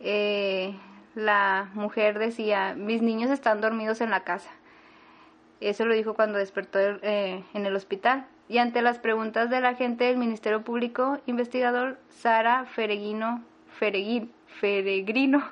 [0.00, 0.74] eh,
[1.14, 4.50] la mujer decía, mis niños están dormidos en la casa.
[5.60, 8.26] Eso lo dijo cuando despertó eh, en el hospital.
[8.48, 13.42] Y ante las preguntas del agente del Ministerio Público investigador Sara Fereguino,
[13.78, 15.42] Fereguin, Feregrino,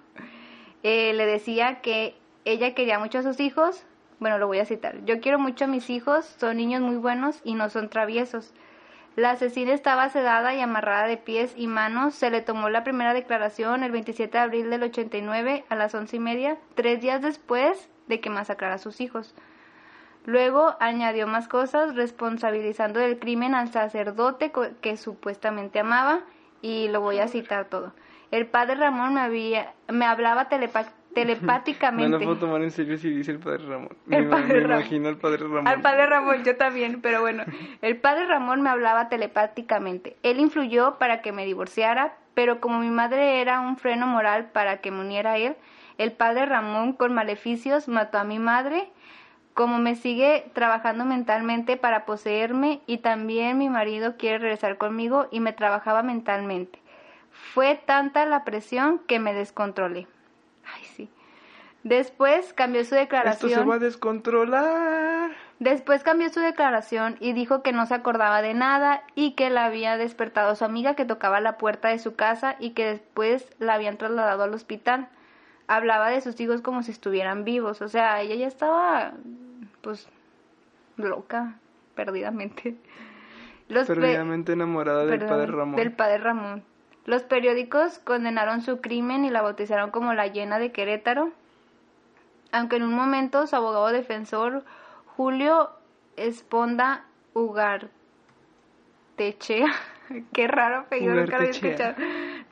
[0.82, 3.84] eh, le decía que ella quería mucho a sus hijos.
[4.20, 5.04] Bueno, lo voy a citar.
[5.04, 8.54] Yo quiero mucho a mis hijos, son niños muy buenos y no son traviesos.
[9.16, 12.14] La asesina estaba sedada y amarrada de pies y manos.
[12.14, 16.16] Se le tomó la primera declaración el 27 de abril del 89 a las once
[16.16, 19.34] y media, tres días después de que masacrara a sus hijos.
[20.24, 26.20] Luego añadió más cosas, responsabilizando del crimen al sacerdote que supuestamente amaba,
[26.62, 27.92] y lo voy a citar todo.
[28.30, 32.10] El padre Ramón me, había, me hablaba telepa telepáticamente.
[32.10, 33.96] No lo puedo tomar en serio si dice el padre Ramón.
[34.10, 34.80] El me, padre me Ramón.
[34.80, 35.68] imagino al padre Ramón.
[35.68, 37.44] Al padre Ramón, yo también, pero bueno,
[37.82, 40.16] el padre Ramón me hablaba telepáticamente.
[40.22, 44.78] Él influyó para que me divorciara, pero como mi madre era un freno moral para
[44.78, 45.56] que me uniera a él,
[45.98, 48.88] el padre Ramón con maleficios mató a mi madre,
[49.54, 55.40] como me sigue trabajando mentalmente para poseerme y también mi marido quiere regresar conmigo y
[55.40, 56.80] me trabajaba mentalmente.
[57.30, 60.06] Fue tanta la presión que me descontrolé.
[60.74, 61.08] Ay, sí.
[61.84, 63.50] Después cambió su Esto declaración.
[63.50, 65.30] se va a descontrolar.
[65.60, 69.66] Después cambió su declaración y dijo que no se acordaba de nada y que la
[69.66, 73.74] había despertado su amiga que tocaba la puerta de su casa y que después la
[73.74, 75.08] habían trasladado al hospital.
[75.66, 79.12] Hablaba de sus hijos como si estuvieran vivos, o sea, ella ya estaba
[79.80, 80.08] pues
[80.96, 81.54] loca,
[81.94, 82.74] perdidamente.
[83.68, 85.76] Los pe- Perdidamente enamorada del padre Ramón.
[85.76, 86.62] Del padre Ramón.
[87.06, 91.30] Los periódicos condenaron su crimen y la bautizaron como la llena de Querétaro,
[92.52, 94.64] aunque en un momento su abogado defensor
[95.16, 95.70] Julio
[96.16, 97.90] Esponda Ugartechea,
[100.32, 101.94] qué raro apellido, nunca lo había escuchado,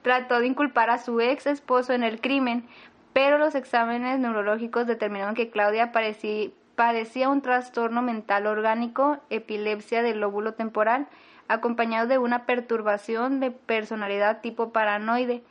[0.03, 2.67] trató de inculpar a su ex esposo en el crimen,
[3.13, 10.55] pero los exámenes neurológicos determinaron que Claudia padecía un trastorno mental orgánico, epilepsia del lóbulo
[10.55, 11.07] temporal,
[11.49, 15.43] acompañado de una perturbación de personalidad tipo paranoide,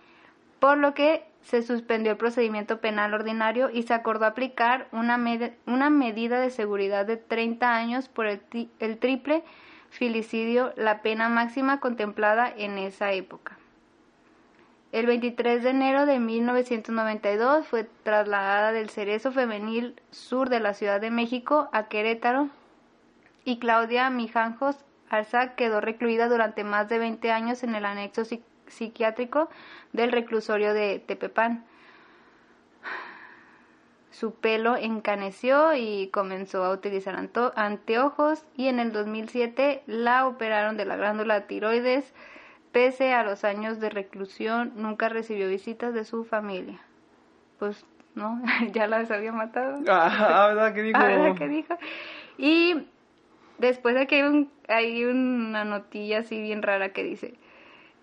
[0.59, 5.53] por lo que se suspendió el procedimiento penal ordinario y se acordó aplicar una, med-
[5.65, 8.41] una medida de seguridad de 30 años por el,
[8.79, 9.43] el triple
[9.89, 13.57] filicidio, la pena máxima contemplada en esa época.
[14.91, 20.99] El 23 de enero de 1992 fue trasladada del Cerezo Femenil Sur de la Ciudad
[20.99, 22.49] de México a Querétaro
[23.45, 24.75] y Claudia Mijanjos
[25.09, 29.49] Arza quedó recluida durante más de 20 años en el anexo psi- psiquiátrico
[29.93, 31.65] del reclusorio de Tepepán.
[34.09, 37.17] Su pelo encaneció y comenzó a utilizar
[37.55, 42.13] anteojos y en el 2007 la operaron de la glándula tiroides.
[42.71, 46.79] Pese a los años de reclusión, nunca recibió visitas de su familia.
[47.59, 49.79] Pues no, ya las había matado.
[49.87, 50.97] Ah, ¿verdad que dijo?
[51.01, 51.77] Ah, ¿verdad que dijo?
[52.37, 52.87] Y
[53.57, 57.35] después aquí hay, un, hay una notilla así bien rara que dice,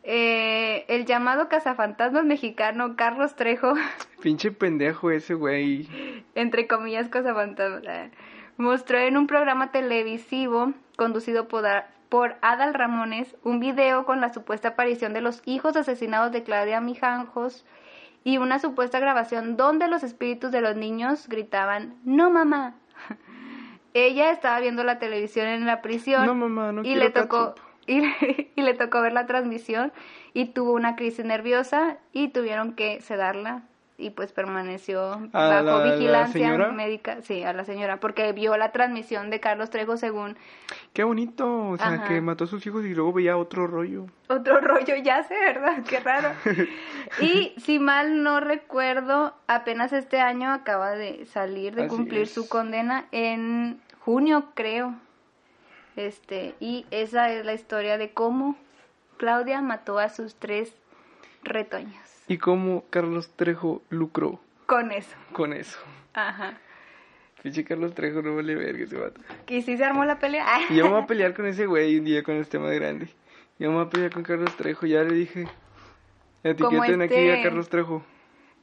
[0.04, 3.74] eh, el llamado cazafantasmas mexicano Carlos Trejo,
[4.22, 5.88] Pinche pendejo ese güey.
[6.34, 8.10] entre comillas cazafantasmas,
[8.56, 11.64] mostró en un programa televisivo conducido por,
[12.08, 16.80] por Adal Ramones un video con la supuesta aparición de los hijos asesinados de Claudia
[16.80, 17.64] Mijanjos
[18.24, 22.74] y una supuesta grabación donde los espíritus de los niños gritaban, no mamá.
[23.94, 27.54] Ella estaba viendo la televisión en la prisión No, mamá, no y le tocó
[27.86, 29.92] y, le- y le tocó ver la transmisión
[30.34, 33.62] y tuvo una crisis nerviosa y tuvieron que sedarla
[34.00, 35.00] y pues permaneció
[35.32, 39.40] ¿A bajo la- la vigilancia médica, sí, a la señora, porque vio la transmisión de
[39.40, 40.36] Carlos Trejo según
[40.92, 41.70] Qué bonito.
[41.70, 42.08] O sea, Ajá.
[42.08, 44.06] que mató a sus hijos y luego veía otro rollo.
[44.28, 45.82] otro rollo, ya sé, ¿verdad?
[45.88, 46.30] Qué raro.
[47.20, 52.30] Y si mal no recuerdo, apenas este año acaba de salir de Así cumplir es.
[52.34, 54.94] su condena en junio, creo.
[55.96, 58.56] Este, y esa es la historia de cómo
[59.16, 60.72] Claudia mató a sus tres
[61.42, 61.96] retoños.
[62.28, 65.16] Y cómo Carlos Trejo lucró Con eso.
[65.32, 65.78] con eso.
[66.14, 66.58] Ajá.
[67.42, 69.20] Pinche Carlos Trejo no vale verga ese vato.
[69.46, 70.44] ¿Y si se armó la pelea?
[70.68, 73.08] Y yo me voy a pelear con ese güey un día con este más grande.
[73.58, 75.46] Yo me voy a pelear con Carlos Trejo, ya le dije.
[76.42, 78.02] Etiqueten aquí este- a Carlos Trejo.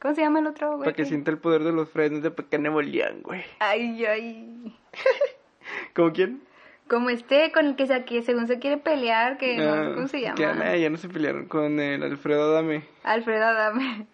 [0.00, 0.84] ¿Cómo se llama el otro güey?
[0.84, 3.42] Para que sienta el poder de los frenos de no volían, güey.
[3.58, 4.76] Ay, ay.
[5.94, 6.42] ¿Cómo quién?
[6.88, 9.92] Como este con el que, se, que según se quiere pelear, que no sé Ah,
[9.94, 10.34] cómo se llama.
[10.36, 12.84] que, nah, ya no se pelearon con el Alfredo Adame.
[13.02, 14.06] Alfredo Adame.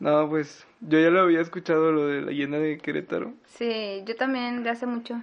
[0.00, 3.32] No, pues yo ya lo había escuchado lo de la llena de Querétaro.
[3.46, 5.22] Sí, yo también de hace mucho.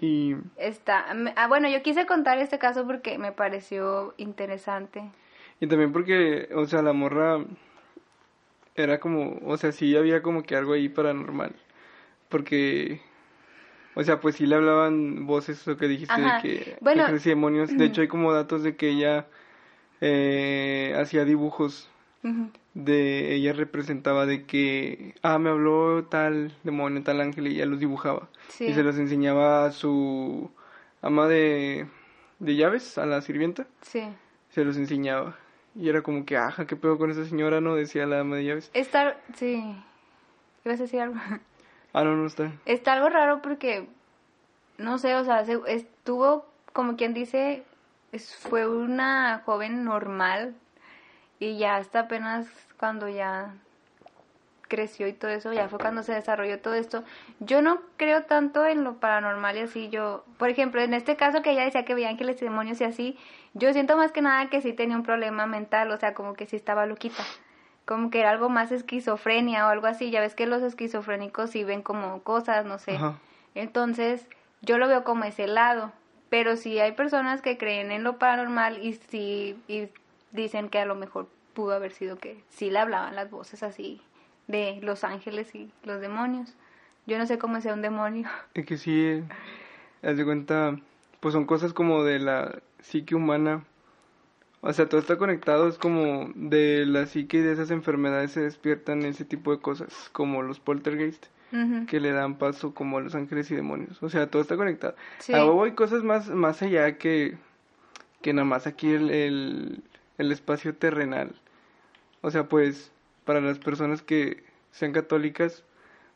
[0.00, 1.06] Y Está.
[1.36, 5.02] Ah, bueno, yo quise contar este caso porque me pareció interesante.
[5.60, 7.44] Y también porque, o sea, la morra
[8.74, 11.54] era como, o sea, sí había como que algo ahí paranormal.
[12.28, 13.00] Porque,
[13.98, 16.36] o sea, pues sí le hablaban voces, lo que dijiste, Ajá.
[16.36, 17.74] de que Bueno, y demonios.
[17.76, 19.26] De hecho, hay como datos de que ella
[20.02, 21.88] eh, hacía dibujos
[22.74, 27.78] de ella representaba de que, ah, me habló tal demonio, tal ángel, y ella los
[27.80, 28.28] dibujaba.
[28.48, 28.66] Sí.
[28.66, 30.50] Y se los enseñaba a su
[31.02, 31.86] ama de,
[32.38, 34.02] de llaves, a la sirvienta Sí.
[34.50, 35.36] se los enseñaba.
[35.74, 37.60] Y era como que, ajá, ¿qué pedo con esa señora?
[37.60, 38.70] No, decía la ama de llaves.
[38.74, 39.16] Está.
[39.36, 39.62] Sí.
[40.64, 41.16] ¿Ibas a decir algo?
[41.96, 42.52] Ah, no, no está.
[42.66, 43.88] Está algo raro porque.
[44.76, 47.62] No sé, o sea, se- estuvo, como quien dice,
[48.40, 50.54] fue una joven normal
[51.38, 52.46] y ya hasta apenas
[52.78, 53.54] cuando ya
[54.68, 57.04] creció y todo eso, ya fue cuando se desarrolló todo esto.
[57.40, 61.40] Yo no creo tanto en lo paranormal y así, yo, por ejemplo, en este caso
[61.40, 63.18] que ella decía que veía ángeles y demonios y así,
[63.54, 66.44] yo siento más que nada que sí tenía un problema mental, o sea, como que
[66.46, 67.22] sí estaba loquita,
[67.86, 71.64] como que era algo más esquizofrenia o algo así, ya ves que los esquizofrénicos sí
[71.64, 72.96] ven como cosas, no sé.
[72.96, 73.18] Ajá.
[73.54, 74.26] Entonces,
[74.60, 75.92] yo lo veo como ese lado,
[76.28, 79.88] pero sí hay personas que creen en lo paranormal y sí y
[80.32, 84.02] dicen que a lo mejor pudo haber sido que sí le hablaban las voces así
[84.46, 86.54] de los ángeles y los demonios.
[87.06, 88.28] Yo no sé cómo sea un demonio.
[88.54, 89.24] Es que sí, eh,
[90.02, 90.76] haz de cuenta,
[91.20, 93.64] pues son cosas como de la psique humana.
[94.68, 98.40] O sea, todo está conectado, es como de la psique y de esas enfermedades se
[98.40, 101.26] despiertan ese tipo de cosas, como los poltergeist,
[101.88, 104.02] que le dan paso como a los ángeles y demonios.
[104.02, 104.96] O sea, todo está conectado.
[105.20, 105.32] Sí.
[105.32, 107.38] A huevo hay cosas más, más allá que,
[108.22, 109.82] que nada más aquí el, el,
[110.18, 111.34] el espacio terrenal.
[112.20, 112.90] O sea, pues,
[113.24, 115.62] para las personas que sean católicas,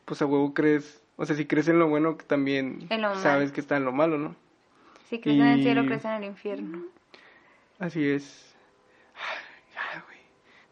[0.05, 3.21] pues a huevo crees, o sea, si crees en lo bueno, también En lo malo.
[3.21, 4.35] sabes que está en lo malo, ¿no?
[5.09, 6.83] Si crees en el cielo, crees en el infierno.
[7.81, 8.55] Así es.
[9.73, 10.17] Ya, güey.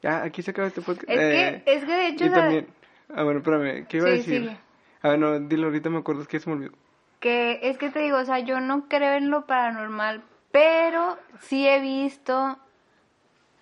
[0.03, 1.09] Ya, aquí se acaba este podcast.
[1.09, 2.67] Es Eh, que, es que de hecho, y también,
[3.15, 4.41] ah, bueno, espérame, ¿qué iba a Sí, decir?
[4.41, 4.57] sigue.
[5.01, 6.73] Ah, no, dilo ahorita, me acuerdo, es que se me olvidó.
[7.19, 11.67] que es que te digo, o sea, yo no creo en lo paranormal, pero sí
[11.67, 12.57] he visto,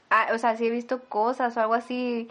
[0.10, 2.29] ah, o sea, sí he visto cosas o algo así,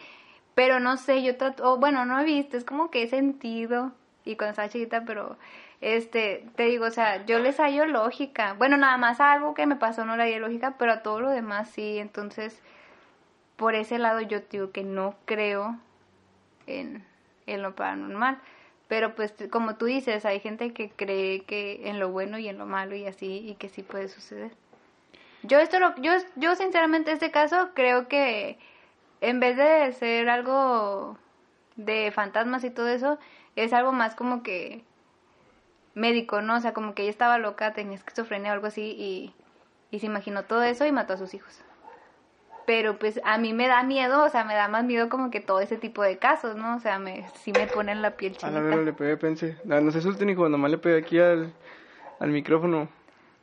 [0.55, 3.93] pero no sé, yo trato, o bueno, no he visto, es como que he sentido,
[4.27, 5.39] y cuando estaba chiquita, pero,
[5.81, 9.67] este, te digo, o sea, yo les hallo lógica, bueno, nada más a algo que
[9.67, 12.61] me pasó no le hallo lógica, pero a todo lo demás sí, entonces,
[13.57, 15.79] por ese lado yo digo que no creo
[16.67, 17.05] en,
[17.47, 18.39] en lo paranormal.
[18.89, 22.59] Pero pues como tú dices, hay gente que cree que en lo bueno y en
[22.59, 24.53] lo malo y así y que sí puede suceder.
[25.43, 28.59] Yo esto lo, yo yo sinceramente este caso creo que
[29.21, 31.19] en vez de ser algo
[31.77, 33.19] de fantasmas y todo eso,
[33.57, 34.85] es algo más como que
[35.95, 36.57] médico, ¿no?
[36.57, 39.35] O sea, como que ella estaba loca, tenía esquizofrenia o algo así y,
[39.91, 41.61] y se imaginó todo eso y mató a sus hijos.
[42.67, 45.41] Pero pues a mí me da miedo, o sea, me da más miedo como que
[45.41, 46.77] todo ese tipo de casos, ¿no?
[46.77, 48.59] O sea, me, sí me ponen la piel A chinita.
[48.59, 49.57] la verdad le pegué, pensé.
[49.65, 51.53] No, no se asusten, hijo, nomás le pegué aquí al,
[52.19, 52.89] al micrófono.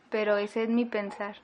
[0.10, 1.38] Pero ese es mi pensar,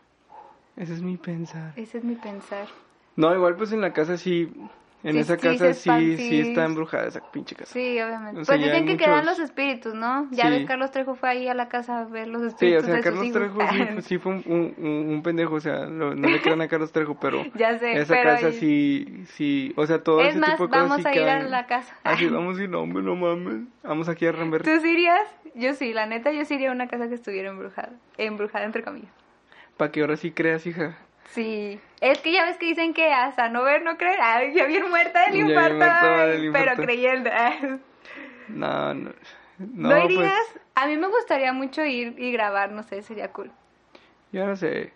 [0.75, 1.71] Ese es mi pensar.
[1.75, 2.67] ese es mi pensar.
[3.15, 4.53] No, igual pues en la casa sí,
[5.01, 6.39] en Sí, esa sí, casa sí, sí sí.
[6.41, 7.71] está embrujada esa pinche casa.
[7.71, 8.41] Sí, obviamente.
[8.41, 10.27] O sea, pues dicen que quedan muchos- los espíritus, ¿no?
[10.31, 10.49] Ya Sí.
[10.51, 12.95] ves, Carlos Trejo fue ahí a la casa a ver los Sí, espíritus o sea,
[12.95, 13.33] de Carlos sus.
[13.33, 14.43] Trejo sí, fue- sí fue un,
[14.77, 17.93] un, un- pendejo, o sea, lo- no le crean a Carlos Trejo, pero Ya sé,
[17.93, 20.89] esa pero casa ahí- sí, sí, o sea, todo Es ese más, tipo de cosas
[20.89, 21.95] vamos sí a ir a quedan- la casa.
[22.03, 23.67] Así, vamos a ir, no, hombre, no mames.
[23.83, 24.65] Vamos aquí a Rambert.
[24.65, 25.21] ¿Tú sí irías?
[25.55, 27.91] Yo sí, la neta, yo sí iría a una casa que estuviera embrujada.
[28.17, 29.11] Embrujada, entre comillas.
[29.77, 30.97] Para que ahora sí creas, hija.
[31.31, 31.79] Sí.
[32.01, 34.19] Es que ya ves que dicen que hasta no ver, no creer.
[34.21, 35.75] Ay, ya bien muerta del infarto.
[35.75, 36.69] muerta ay, del infarto.
[36.75, 37.29] Pero creyendo.
[38.47, 39.11] No, no.
[39.59, 40.33] ¿No, No, irías?
[40.53, 43.51] pues, A mí me gustaría mucho ir y grabar, no sé, sería cool.
[44.31, 44.93] yo no sé.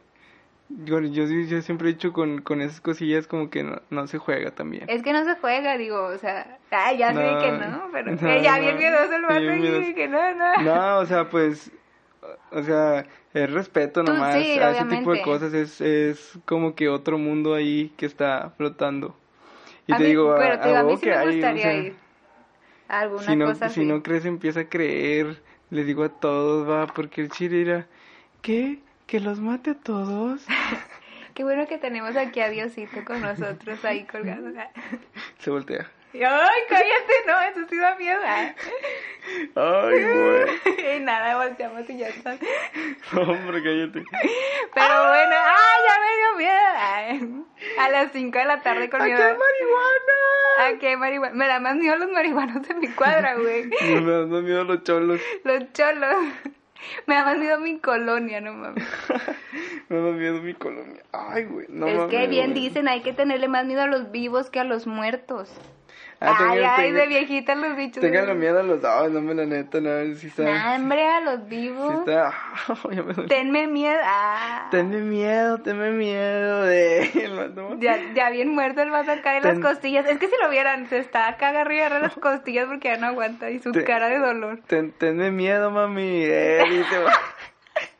[0.69, 4.17] Yo, yo, yo siempre he dicho con, con esas cosillas como que no, no se
[4.17, 4.85] juega también.
[4.89, 8.17] Es que no se juega, digo, o sea, ay, ya sé que no, pero no,
[8.17, 9.55] que ya bien miedoso el vato
[9.87, 10.57] y que no, no.
[10.63, 11.69] No, o sea, pues,
[12.51, 16.89] o sea, es respeto nomás sí, a ese tipo de cosas, es, es como que
[16.89, 19.15] otro mundo ahí que está flotando.
[19.87, 21.45] Y A te mí- digo, a, pero digo, a mí huevo sí que me hay,
[21.53, 21.95] o gustaría sea, ir
[22.87, 23.85] alguna si no, cosa si así.
[23.85, 27.87] no crees, empieza a creer, les digo a todos, va, porque el chile era,
[28.41, 28.79] ¿qué?
[29.07, 30.43] ¿Que los mate a todos?
[31.33, 34.51] Qué bueno que tenemos aquí a Diosito con nosotros ahí colgado.
[35.39, 35.87] Se voltea.
[36.13, 38.21] Ay, cállate, no, eso sí da miedo.
[38.23, 38.53] Ay,
[39.55, 40.95] Ay, güey.
[40.97, 42.35] Y nada, volteamos y ya está.
[43.13, 44.03] No, hombre, cállate.
[44.73, 46.63] Pero bueno, ay, ya me dio miedo.
[46.77, 47.43] Ay,
[47.79, 49.23] a las 5 de la tarde con ¡Aquí miedo.
[49.23, 50.75] hay marihuana!
[50.75, 51.33] ¿A qué marihuana?
[51.35, 53.65] Me da más miedo los marihuanos de mi cuadra, güey.
[53.65, 55.19] No me dan más miedo los cholos.
[55.43, 56.15] Los cholos.
[57.07, 58.83] Me da más miedo mi colonia, no mames.
[59.89, 61.01] Me da más miedo mi colonia.
[61.13, 61.65] Ay, güey.
[61.69, 62.61] No es que bien güey.
[62.67, 65.49] dicen, hay que tenerle más miedo a los vivos que a los muertos.
[66.25, 68.01] Ah, ay, tengan- ay, tengan- de viejita los bichos.
[68.01, 70.43] Ténganle miedo a los dos, no me la neta, no, si está.
[70.43, 71.93] Nah, hombre, a los Si vivos.
[71.99, 72.33] está.
[72.91, 73.27] ya me duele.
[73.27, 73.99] Tenme miedo.
[74.05, 74.67] Ah.
[74.71, 77.11] Tenme miedo, tenme miedo de.
[77.79, 80.05] Ya, ya bien muerto el va a sacar de las costillas.
[80.07, 83.07] Es que si lo vieran, se está acá arriba de las costillas porque ya no
[83.07, 84.59] aguanta y su cara de dolor.
[84.67, 86.23] Ten, tenme miedo, mami.
[86.25, 86.95] Eh, dice.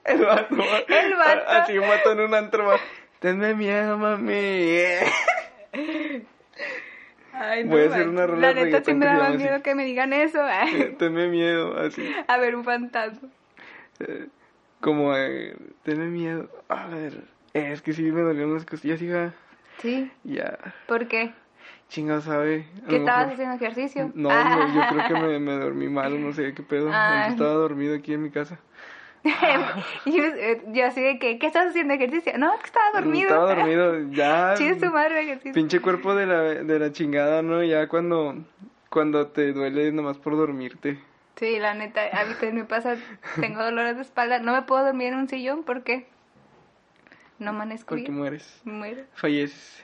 [0.05, 0.55] El vato.
[0.57, 0.77] va.
[0.87, 1.49] El vato.
[1.49, 2.69] Así vato en un antro.
[3.19, 4.77] Tenme miedo, mami.
[7.33, 9.23] Ay, Voy a hacer una rola La de neta sí me que da se más
[9.23, 9.43] llama así.
[9.43, 10.39] miedo que me digan eso.
[10.99, 12.07] Tenme miedo, así.
[12.27, 13.27] A ver, un fantasma.
[13.99, 14.27] Eh,
[14.79, 16.49] como, eh, tenme miedo.
[16.69, 17.23] A ver.
[17.53, 19.33] eh, es que sí me dolieron las costillas, hija.
[19.79, 20.57] Sí, Ya.
[20.87, 21.33] ¿por qué?
[21.89, 22.65] Chinga, sabe.
[22.89, 24.11] ¿Qué estabas mejor- haciendo ejercicio?
[24.15, 26.89] No, me- yo creo que me, me dormí mal no sé qué pedo.
[26.91, 27.27] Ah.
[27.29, 28.59] Estaba dormido aquí en mi casa.
[30.05, 32.37] yo, eh, yo así de que, ¿qué estás haciendo ejercicio?
[32.37, 33.29] No, que estaba dormido.
[33.29, 34.53] Estaba dormido, ya.
[34.57, 35.53] Chingue su madre ejercicio.
[35.53, 37.63] Pinche cuerpo de la, de la chingada, ¿no?
[37.63, 38.35] Ya cuando,
[38.89, 40.99] cuando te duele nomás por dormirte.
[41.37, 42.95] Sí, la neta, a mí también me pasa,
[43.39, 46.05] tengo dolores de espalda, no me puedo dormir en un sillón, ¿por qué?
[47.39, 48.61] No amanezco Porque bien, mueres.
[48.65, 49.03] muero.
[49.15, 49.83] Falleces.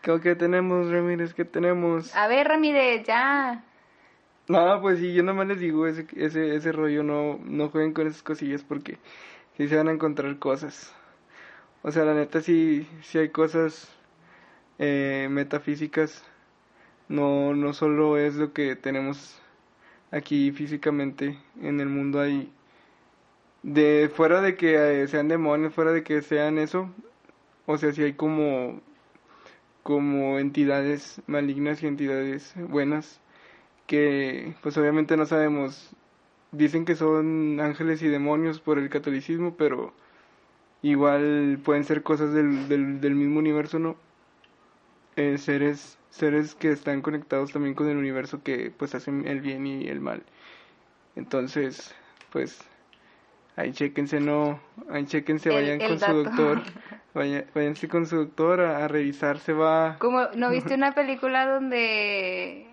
[0.00, 1.34] ¿Qué, qué tenemos, Ramírez?
[1.34, 2.14] ¿Qué tenemos?
[2.16, 3.62] A ver, Ramírez, ya.
[4.48, 8.06] No, pues sí, yo nomás les digo ese, ese, ese rollo, no, no jueguen con
[8.06, 8.98] esas cosillas porque
[9.56, 10.94] sí se van a encontrar cosas.
[11.82, 13.88] O sea, la neta sí, sí hay cosas
[14.78, 16.24] eh, metafísicas.
[17.08, 19.40] No, no solo es lo que tenemos
[20.12, 22.52] aquí físicamente en el mundo hay
[23.62, 26.90] de fuera de que eh, sean demonios, fuera de que sean eso,
[27.66, 28.80] o sea, sí hay como
[29.82, 33.20] como entidades malignas y entidades buenas
[33.88, 35.96] que pues obviamente no sabemos
[36.52, 39.94] dicen que son ángeles y demonios por el catolicismo pero
[40.82, 43.96] igual pueden ser cosas del, del, del mismo universo no
[45.16, 49.66] Eh, seres seres que están conectados también con el universo que pues hacen el bien
[49.66, 50.24] y el mal.
[51.16, 51.94] Entonces
[52.30, 52.70] pues
[53.56, 54.60] ahí chequense no
[54.90, 56.62] ahí chequense vayan el con su doctor.
[57.14, 59.98] Vaya, váyanse con su doctor a, a revisarse va.
[59.98, 62.67] Como, ¿no viste una película donde...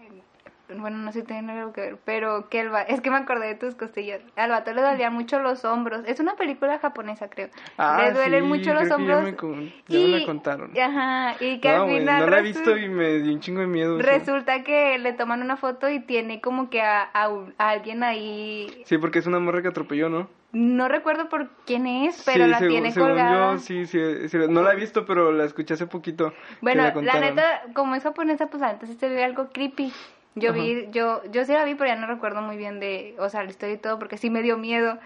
[0.68, 2.82] Bueno, no sé si tiene algo que ver, pero que el va...
[2.82, 4.22] Es que me acordé de tus costillas.
[4.36, 6.02] Al vato le dolían mucho los hombros.
[6.08, 7.50] Es una película japonesa, creo.
[7.78, 9.24] Ah, le duelen sí, mucho los que ya hombros.
[9.24, 10.72] me con- ya me la contaron.
[10.78, 12.26] Ajá, y que no, al final...
[12.26, 14.00] no la he visto y me dio un chingo de miedo.
[14.00, 14.10] eso.
[14.10, 18.84] Resulta que le toman una foto y tiene como que a, a alguien ahí...
[18.86, 20.28] Sí, porque es una morra que atropelló, ¿no?
[20.52, 23.54] No recuerdo por quién es, pero sí, la según, tiene según colgada.
[23.54, 26.34] yo, sí, sí, sí, no la he visto, pero la escuché hace poquito.
[26.62, 29.92] Bueno, la, neta, como es japonesa, pues antes se ve algo creepy.
[30.36, 33.30] Yo vi, yo, yo sí la vi, pero ya no recuerdo muy bien de, o
[33.30, 35.00] sea, la historia y todo, porque sí me dio miedo.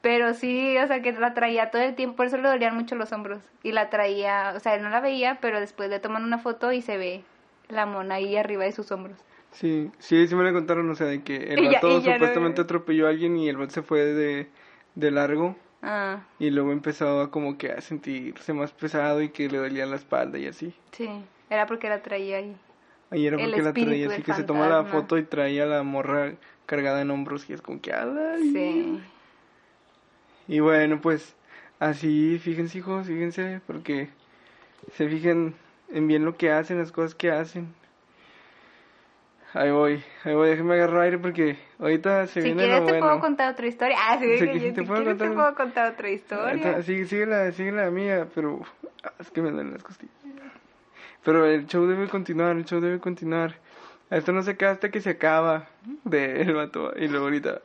[0.00, 2.94] Pero sí, o sea, que la traía todo el tiempo, por eso le dolían mucho
[2.94, 3.42] los hombros.
[3.64, 6.72] Y la traía, o sea, él no la veía, pero después le toman una foto
[6.72, 7.24] y se ve
[7.68, 9.18] la mona ahí arriba de sus hombros.
[9.52, 13.06] Sí, sí, sí me la contaron, o sea, de que el vato no- supuestamente atropelló
[13.06, 14.50] a alguien y el vato se fue de,
[14.94, 19.48] de largo Ah, y luego empezó a como que a sentirse más pesado y que
[19.48, 20.74] le dolía la espalda y así.
[20.92, 21.08] sí,
[21.50, 22.56] era porque la traía ahí.
[23.10, 25.00] Era El porque la traía, así que se toma la fantasma.
[25.00, 26.32] foto y traía a la morra
[26.66, 27.92] cargada en hombros y es como que...
[27.92, 28.50] ¡ay!
[28.52, 29.00] Sí.
[30.48, 31.34] Y bueno, pues
[31.78, 34.08] así, fíjense hijos, fíjense, porque
[34.94, 35.54] se fijen
[35.92, 37.72] en bien lo que hacen, las cosas que hacen.
[39.54, 42.92] Ahí voy, ahí voy, déjenme agarrar aire porque ahorita se Si viene quieres lo te
[42.92, 43.06] bueno.
[43.06, 43.96] puedo contar otra historia.
[43.98, 46.48] Ah, sí, Sí, que yo- te si puedo quieres te contar- puedo contar otra historia.
[46.48, 48.60] Ahorita- Sigue, sigue, la, sigue la mía, pero
[49.04, 50.12] ah, es que me duelen las costillas.
[51.26, 53.56] Pero el show debe continuar, el show debe continuar.
[54.10, 55.66] Esto no se acaba hasta que se acaba
[56.04, 56.92] de el vato.
[56.96, 57.62] Y luego ahorita,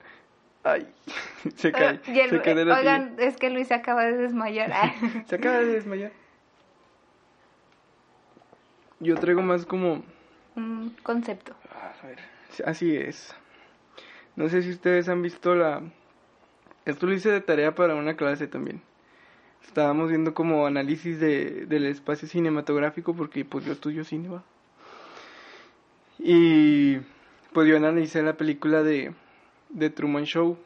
[0.64, 0.88] ay,
[1.56, 2.92] se cae, Y el- se cae de la silla.
[2.96, 4.72] oigan, es que Luis se acaba de desmayar.
[4.74, 4.92] Ah.
[5.28, 6.12] Se acaba de desmayar.
[9.00, 10.04] Yo traigo más como...
[10.56, 11.54] Un concepto.
[12.02, 12.18] A ver,
[12.66, 13.36] así es.
[14.36, 15.84] No sé si ustedes han visto la...
[16.86, 18.82] Esto lo hice de tarea para una clase también.
[19.66, 24.44] Estábamos viendo como análisis de, del espacio cinematográfico porque pues yo estudio cine, ¿va?
[26.20, 26.98] Y
[27.54, 29.14] pues yo analicé la película de,
[29.70, 30.58] de Truman Show.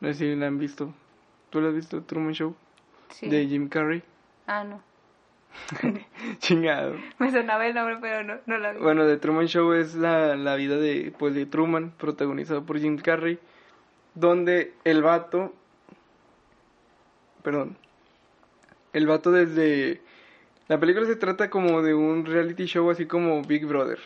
[0.00, 0.94] No sé si la han visto.
[1.50, 2.54] ¿Tú la has visto, Truman Show?
[3.10, 3.28] Sí.
[3.28, 4.02] De Jim Carrey.
[4.46, 4.82] Ah, no.
[6.38, 6.94] Chingado.
[7.18, 8.80] Me sonaba el nombre, pero no, no la vi.
[8.80, 12.98] Bueno, The Truman Show es la, la vida de, pues, de Truman, protagonizado por Jim
[12.98, 13.38] Carrey,
[14.14, 15.54] donde el vato,
[17.42, 17.76] perdón,
[18.92, 20.00] el vato desde,
[20.68, 23.98] la película se trata como de un reality show así como Big Brother,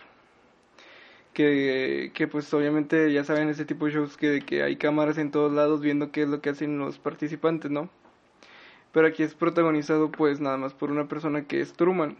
[1.33, 5.30] que, que pues obviamente ya saben ese tipo de shows que, que hay cámaras en
[5.30, 7.89] todos lados viendo qué es lo que hacen los participantes, ¿no?
[8.93, 12.16] Pero aquí es protagonizado pues nada más por una persona que es Truman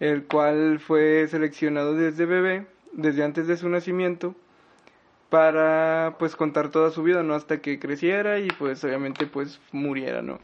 [0.00, 4.34] el cual fue seleccionado desde bebé, desde antes de su nacimiento,
[5.30, 7.34] para pues contar toda su vida, ¿no?
[7.34, 10.38] Hasta que creciera y pues obviamente pues muriera, ¿no?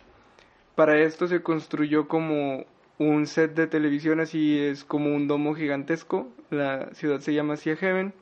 [0.75, 2.65] Para esto se construyó como
[2.99, 7.77] un set de televisión, así es como un domo gigantesco, la ciudad se llama Sea
[7.77, 8.13] Heaven,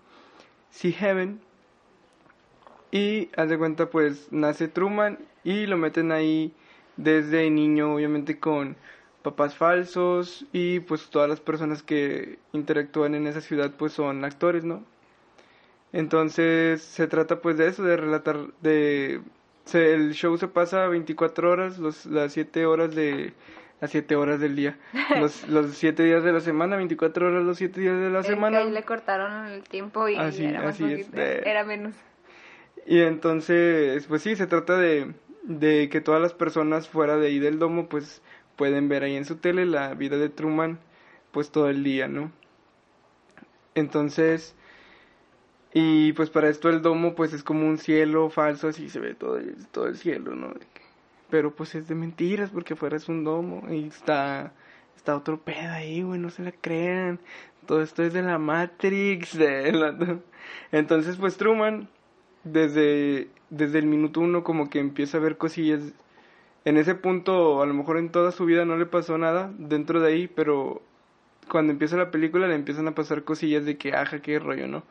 [0.71, 1.41] Sea Heaven,
[2.91, 6.53] y haz de cuenta pues nace Truman y lo meten ahí
[6.97, 8.77] desde niño obviamente con
[9.23, 14.65] papás falsos y pues todas las personas que interactúan en esa ciudad pues son actores,
[14.65, 14.85] ¿no?
[15.93, 19.21] Entonces se trata pues de eso, de relatar, de...
[19.65, 23.33] se- el show se pasa 24 horas, los, las 7 horas de
[23.81, 24.79] las 7 horas del día.
[25.19, 28.59] Los, los 7 días de la semana, 24 horas los 7 días de la semana.
[28.59, 31.95] ahí le cortaron el tiempo y Así- era más así es, poquito, de- era menos.
[32.87, 35.13] Y entonces, pues sí, se trata de,
[35.45, 38.21] de que todas las personas fuera de ahí del domo, pues
[38.57, 40.79] pueden ver ahí en su tele la vida de Truman,
[41.33, 42.31] pues todo el día, ¿no?
[43.75, 44.55] Entonces,
[45.73, 49.15] y pues para esto el domo, pues es como un cielo falso, así se ve
[49.15, 50.53] todo el, todo el cielo, ¿no?
[51.31, 54.53] Pero pues es de mentiras, porque afuera es un domo y está,
[54.97, 57.21] está otro pedo ahí, güey, no se la crean.
[57.67, 60.19] Todo esto es de la Matrix, de la-
[60.73, 61.89] Entonces, pues Truman
[62.45, 65.81] desde, desde el minuto uno como que empieza a ver cosillas.
[66.65, 70.01] En ese punto, a lo mejor en toda su vida no le pasó nada dentro
[70.01, 70.83] de ahí, pero
[71.51, 74.85] cuando empieza la película le empiezan a pasar cosillas de que, aja, qué rollo, ¿no?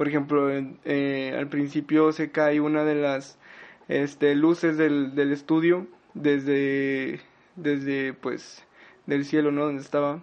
[0.00, 0.48] Por ejemplo,
[0.86, 3.38] eh, al principio se cae una de las
[3.86, 7.20] este, luces del, del estudio desde,
[7.54, 8.66] desde, pues,
[9.04, 9.66] del cielo, ¿no?
[9.66, 10.22] Donde estaba.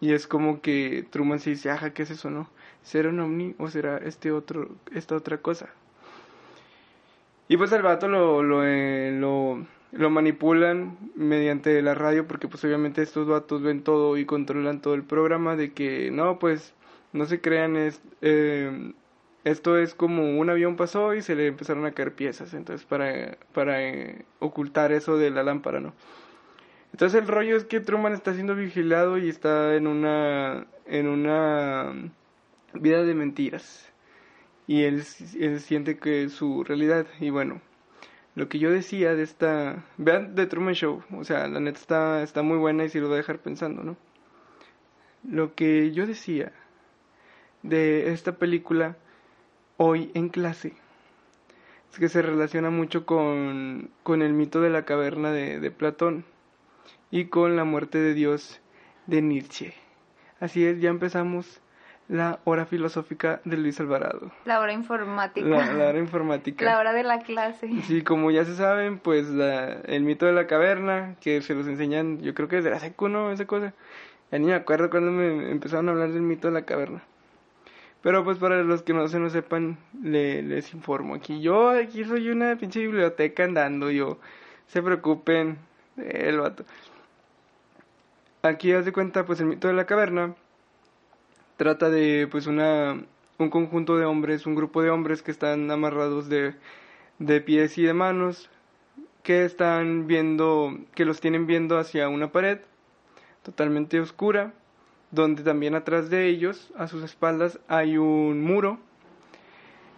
[0.00, 2.50] Y es como que Truman se dice, aja, ¿qué es eso, no?
[2.82, 5.68] ¿Será un ovni o será este otro, esta otra cosa?
[7.46, 12.64] Y pues al vato lo, lo, eh, lo, lo manipulan mediante la radio porque pues
[12.64, 16.74] obviamente estos vatos ven todo y controlan todo el programa de que no, pues
[17.12, 18.92] no se crean, eh,
[19.44, 23.36] esto es como un avión pasó y se le empezaron a caer piezas, entonces para,
[23.52, 25.94] para eh, ocultar eso de la lámpara, ¿no?
[26.92, 31.92] Entonces el rollo es que Truman está siendo vigilado y está en una, en una
[32.74, 33.90] vida de mentiras
[34.66, 35.02] y él,
[35.40, 37.06] él siente que es su realidad.
[37.20, 37.60] Y bueno,
[38.34, 39.84] lo que yo decía de esta...
[39.96, 43.08] Vean The Truman Show, o sea, la neta está, está muy buena y si lo
[43.08, 43.96] va a dejar pensando, ¿no?
[45.28, 46.52] Lo que yo decía
[47.62, 48.96] de esta película
[49.84, 50.74] hoy en clase
[51.92, 56.24] es que se relaciona mucho con, con el mito de la caverna de, de Platón
[57.10, 58.60] y con la muerte de Dios
[59.06, 59.74] de Nietzsche.
[60.40, 61.60] Así es, ya empezamos
[62.08, 64.30] la hora filosófica de Luis Alvarado.
[64.44, 65.46] La hora informática.
[65.46, 66.64] La, la hora informática.
[66.64, 67.68] La hora de la clase.
[67.82, 71.66] Sí, como ya se saben, pues la- el mito de la caverna, que se los
[71.66, 73.32] enseñan, yo creo que desde la secu, ¿no?
[73.32, 73.74] Esa cosa.
[74.30, 77.02] Ya ni me acuerdo cuando me empezaron a hablar del mito de la caverna.
[78.02, 81.40] Pero pues para los que no se lo sepan, le- les informo aquí.
[81.40, 84.18] Yo aquí soy una pinche biblioteca andando, yo.
[84.66, 85.58] Se preocupen,
[85.96, 86.64] el vato.
[88.42, 90.34] Aquí haz de cuenta, pues el mito de la caverna
[91.56, 93.02] trata de pues una
[93.38, 96.54] un conjunto de hombres, un grupo de hombres que están amarrados de,
[97.18, 98.50] de pies y de manos,
[99.22, 102.58] que están viendo, que los tienen viendo hacia una pared
[103.42, 104.52] totalmente oscura,
[105.12, 108.78] donde también atrás de ellos, a sus espaldas, hay un muro,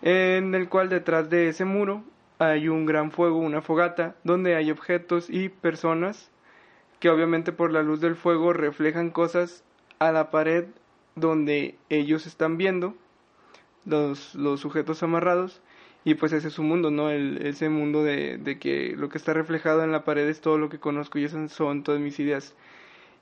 [0.03, 2.05] en el cual detrás de ese muro
[2.39, 6.31] hay un gran fuego, una fogata, donde hay objetos y personas
[6.99, 9.65] que obviamente por la luz del fuego reflejan cosas
[9.99, 10.67] a la pared
[11.15, 12.95] donde ellos están viendo
[13.85, 15.62] los, los sujetos amarrados
[16.05, 17.11] y pues ese es su mundo, ¿no?
[17.11, 20.59] El, ese mundo de, de que lo que está reflejado en la pared es todo
[20.59, 22.55] lo que conozco y esas son todas mis ideas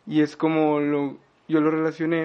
[0.06, 1.18] y es como lo,
[1.48, 2.24] yo lo relacioné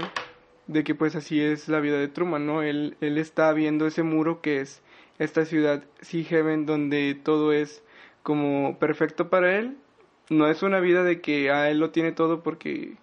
[0.68, 2.61] de que pues así es la vida de Truman, ¿no?
[2.63, 4.84] Él, él está viendo ese muro que es
[5.20, 7.84] esta ciudad Sea Heaven donde todo es
[8.24, 9.78] como perfecto para él.
[10.30, 12.97] No es una vida de que a él lo tiene todo porque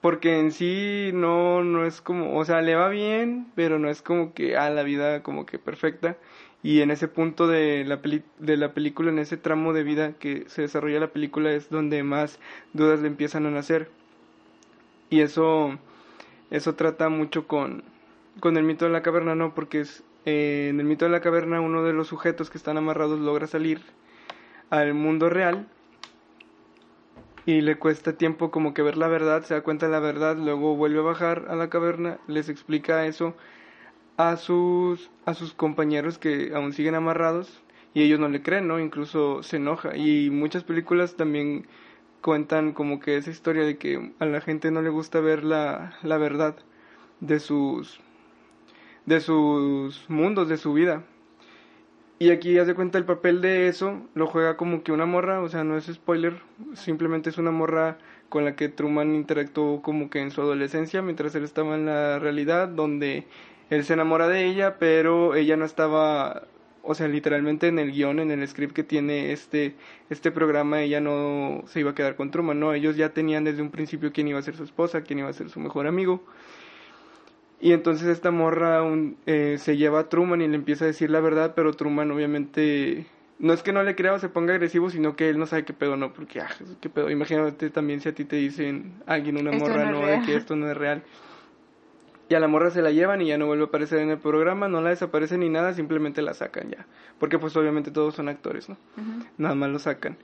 [0.00, 4.02] porque en sí no no es como, o sea, le va bien, pero no es
[4.02, 6.18] como que a la vida como que perfecta
[6.62, 10.14] y en ese punto de la peli- de la película en ese tramo de vida
[10.18, 12.40] que se desarrolla la película es donde más
[12.72, 13.90] dudas le empiezan a nacer.
[15.10, 15.78] Y eso
[16.50, 17.82] eso trata mucho con,
[18.40, 19.54] con el mito de la caverna, ¿no?
[19.54, 22.78] Porque es, eh, en el mito de la caverna uno de los sujetos que están
[22.78, 23.80] amarrados logra salir
[24.70, 25.68] al mundo real
[27.46, 30.36] y le cuesta tiempo como que ver la verdad, se da cuenta de la verdad,
[30.36, 33.34] luego vuelve a bajar a la caverna, les explica eso
[34.16, 37.62] a sus, a sus compañeros que aún siguen amarrados
[37.94, 38.80] y ellos no le creen, ¿no?
[38.80, 41.66] Incluso se enoja y muchas películas también
[42.26, 45.96] cuentan como que esa historia de que a la gente no le gusta ver la,
[46.02, 46.56] la verdad
[47.20, 48.00] de sus
[49.04, 51.04] de sus mundos, de su vida.
[52.18, 55.48] Y aquí hace cuenta el papel de eso, lo juega como que una morra, o
[55.48, 56.42] sea, no es spoiler,
[56.74, 57.98] simplemente es una morra
[58.28, 62.18] con la que Truman interactuó como que en su adolescencia, mientras él estaba en la
[62.18, 63.28] realidad, donde
[63.70, 66.48] él se enamora de ella, pero ella no estaba,
[66.86, 69.74] o sea, literalmente en el guion, en el script que tiene este,
[70.10, 73.62] este programa, ella no se iba a quedar con Truman, no, ellos ya tenían desde
[73.62, 76.22] un principio quién iba a ser su esposa, quién iba a ser su mejor amigo.
[77.60, 81.10] Y entonces esta morra un- eh, se lleva a Truman y le empieza a decir
[81.10, 83.06] la verdad, pero Truman obviamente
[83.38, 85.64] no es que no le crea o se ponga agresivo, sino que él no sabe
[85.64, 86.48] qué pedo, no, porque, ah,
[86.80, 87.10] qué pedo.
[87.10, 90.70] Imagínate también si a ti te dicen alguien, una morra, no, de que esto no
[90.70, 91.02] es real.
[92.28, 94.18] Y a la morra se la llevan y ya no vuelve a aparecer en el
[94.18, 96.86] programa, no la desaparece ni nada, simplemente la sacan ya.
[97.20, 98.76] Porque pues obviamente todos son actores, ¿no?
[99.38, 100.16] Nada más lo sacan.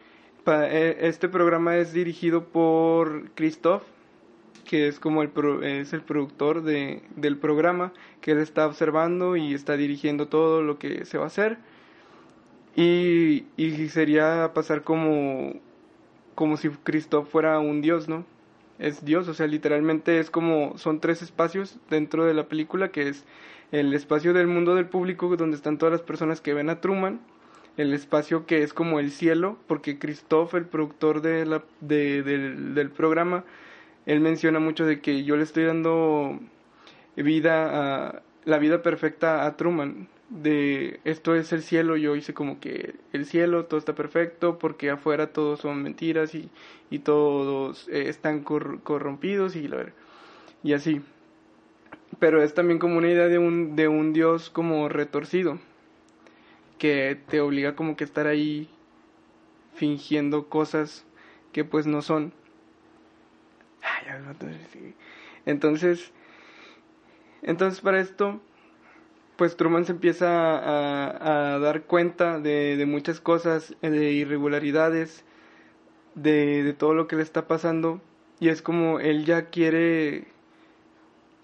[0.46, 3.84] Eh, este programa es dirigido por Christoph,
[4.64, 5.30] que es como el
[5.62, 10.78] es el productor de, del programa, que él está observando y está dirigiendo todo lo
[10.78, 11.59] que se va a hacer.
[12.74, 15.55] Y, y sería pasar como,
[16.34, 18.24] como si Christoph fuera un dios, ¿no?
[18.83, 23.09] Es Dios, o sea, literalmente es como, son tres espacios dentro de la película, que
[23.09, 23.24] es
[23.70, 27.20] el espacio del mundo del público, donde están todas las personas que ven a Truman,
[27.76, 32.74] el espacio que es como el cielo, porque Christoph, el productor de la, de, del,
[32.74, 33.45] del programa,
[34.05, 36.41] él menciona mucho de que yo le estoy dando
[37.14, 42.59] vida a la vida perfecta a Truman de esto es el cielo, yo hice como
[42.59, 46.49] que el cielo, todo está perfecto, porque afuera todos son mentiras y,
[46.91, 49.68] y todos eh, están corrompidos y,
[50.62, 51.03] y así.
[52.18, 55.59] Pero es también como una idea de un, de un Dios como retorcido,
[56.78, 58.70] que te obliga como que a estar ahí
[59.74, 61.05] fingiendo cosas
[61.53, 62.33] que pues no son.
[65.45, 66.12] Entonces,
[67.43, 68.41] entonces para esto
[69.43, 75.24] pues Truman se empieza a, dar cuenta de, muchas cosas, de irregularidades,
[76.14, 78.01] de, todo lo que le está pasando.
[78.38, 80.28] Y es como él ya quiere,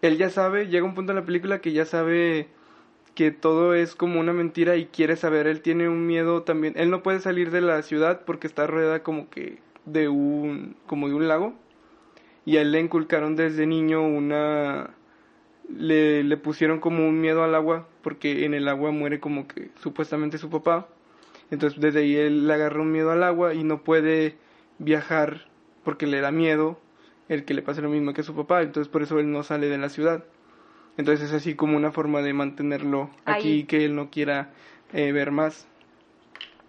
[0.00, 2.46] él ya sabe, llega un punto en la película que ya sabe
[3.16, 6.90] que todo es como una mentira y quiere saber, él tiene un miedo también, él
[6.90, 11.14] no puede salir de la ciudad porque está rodeada como que de un, como de
[11.14, 11.52] un lago.
[12.44, 14.94] Y a él le inculcaron desde niño una
[15.68, 19.70] le, le pusieron como un miedo al agua porque en el agua muere como que
[19.82, 20.88] supuestamente su papá.
[21.50, 24.36] Entonces desde ahí él le agarra un miedo al agua y no puede
[24.78, 25.48] viajar
[25.84, 26.80] porque le da miedo
[27.28, 28.62] el que le pase lo mismo que a su papá.
[28.62, 30.24] Entonces por eso él no sale de la ciudad.
[30.96, 34.50] Entonces es así como una forma de mantenerlo aquí y que él no quiera
[34.92, 35.68] eh, ver más.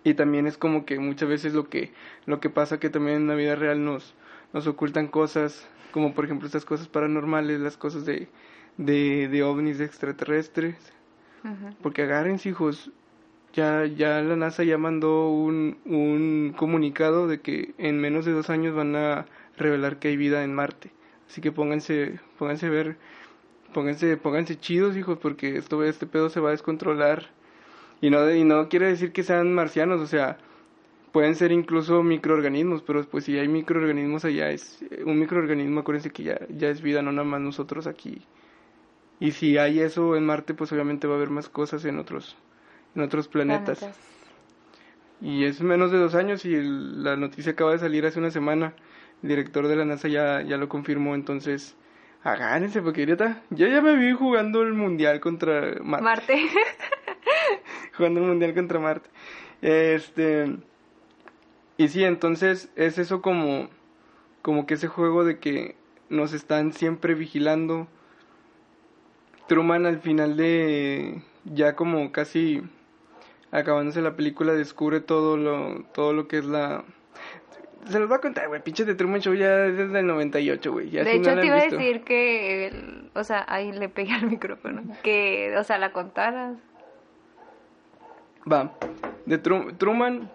[0.04, 1.92] Y también es como que muchas veces lo que,
[2.26, 4.14] lo que pasa que también en la vida real nos,
[4.54, 8.30] nos ocultan cosas, como por ejemplo estas cosas paranormales, las cosas de,
[8.80, 10.76] de, de ovnis extraterrestres.
[11.82, 12.92] Porque agárrense, hijos.
[13.54, 18.50] Ya, ya la NASA ya mandó un, un comunicado de que en menos de dos
[18.50, 19.26] años van a
[19.58, 20.92] revelar que hay vida en Marte.
[21.28, 22.98] Así que pónganse, pónganse a ver,
[23.74, 27.32] pónganse, pónganse chidos, hijos, porque esto, este pedo se va a descontrolar.
[28.02, 30.38] Y no, y no quiere decir que sean marcianos, o sea,
[31.12, 36.24] pueden ser incluso microorganismos, pero pues si hay microorganismos allá, es un microorganismo, acuérdense que
[36.24, 38.22] ya, ya es vida, no nada más nosotros aquí
[39.20, 42.38] y si hay eso en Marte, pues obviamente va a haber más cosas en otros,
[42.96, 43.86] en otros planetas.
[45.22, 48.74] Y es menos de dos años y la noticia acaba de salir hace una semana.
[49.22, 51.76] El director de la NASA ya, ya lo confirmó, entonces
[52.24, 56.04] agárrense porque ahorita yo ya me vi jugando el mundial contra Marte.
[56.04, 56.42] Marte.
[57.98, 59.10] jugando el mundial contra Marte.
[59.62, 60.56] Este
[61.76, 63.70] y sí, entonces es eso como
[64.42, 65.76] como que ese juego de que
[66.10, 67.88] nos están siempre vigilando
[69.50, 72.62] Truman al final de ya como casi
[73.52, 76.86] acabándose la película descubre todo lo todo lo que es la
[77.90, 80.90] se los voy a contar, güey, pinche de Truman Show ya desde el 98, güey.
[80.90, 85.56] De hecho, te iba a decir que, o sea, ahí le pegué al micrófono, que,
[85.58, 86.58] o sea, la contaras.
[88.52, 88.74] Va,
[89.26, 90.30] de Truman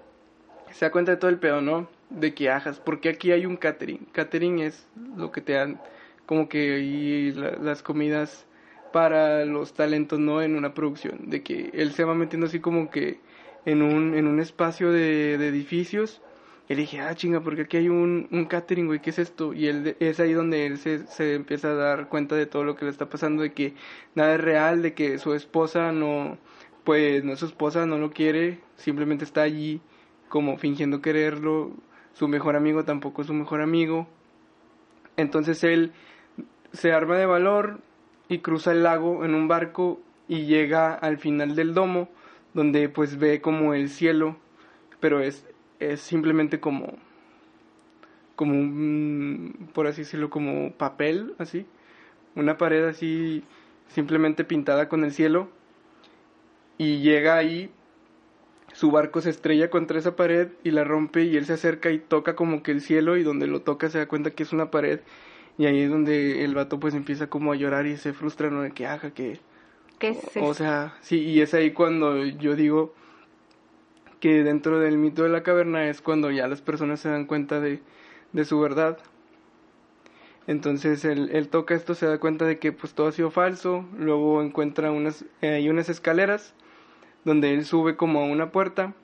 [0.70, 1.86] se da cuenta de todo el pedo, ¿no?
[2.08, 4.06] De que ajas, porque aquí hay un catering.
[4.12, 5.80] Catering es lo que te dan,
[6.26, 8.46] como que y las comidas
[8.94, 10.40] para los talentos, ¿no?
[10.40, 13.18] En una producción, de que él se va metiendo así como que
[13.64, 16.22] en un, en un espacio de, edificios.
[16.68, 19.52] Y le dije, ah, chinga, porque aquí hay un, un catering, güey, ¿qué es esto?
[19.52, 22.76] Y él, es ahí donde él se, se empieza a dar cuenta de todo lo
[22.76, 23.74] que le está pasando, de que
[24.14, 26.38] nada es real, de que su esposa no,
[26.84, 29.80] pues no es su esposa, no lo quiere, simplemente está allí
[30.28, 31.72] como fingiendo quererlo,
[32.12, 34.06] su mejor amigo tampoco es su mejor amigo.
[35.16, 35.92] Entonces él
[36.72, 37.80] se arma de valor,
[38.28, 42.08] y cruza el lago en un barco y llega al final del domo
[42.54, 44.36] donde pues ve como el cielo
[45.00, 45.46] pero es,
[45.80, 46.96] es simplemente como
[48.36, 51.66] como un, por así decirlo como papel así
[52.34, 53.44] una pared así
[53.88, 55.48] simplemente pintada con el cielo
[56.78, 57.70] y llega ahí
[58.72, 61.98] su barco se estrella contra esa pared y la rompe y él se acerca y
[61.98, 64.70] toca como que el cielo y donde lo toca se da cuenta que es una
[64.70, 65.00] pared
[65.56, 68.62] y ahí es donde el vato pues empieza como a llorar y se frustra, ¿no?
[68.62, 69.38] De que haga que...
[69.98, 72.92] ¿Qué O sea, sí, y es ahí cuando yo digo
[74.18, 77.60] que dentro del mito de la caverna es cuando ya las personas se dan cuenta
[77.60, 77.80] de,
[78.32, 78.98] de su verdad.
[80.48, 83.86] Entonces él, él, toca esto, se da cuenta de que pues todo ha sido falso,
[83.96, 86.54] luego encuentra unas, eh, hay unas escaleras
[87.24, 88.94] donde él sube como a una puerta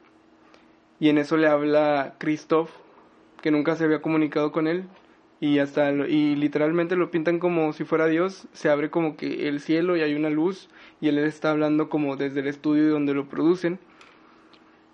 [0.98, 2.70] y en eso le habla Christoph,
[3.40, 4.84] que nunca se había comunicado con él
[5.40, 9.60] y hasta y literalmente lo pintan como si fuera Dios, se abre como que el
[9.60, 10.68] cielo y hay una luz
[11.00, 13.78] y él está hablando como desde el estudio donde lo producen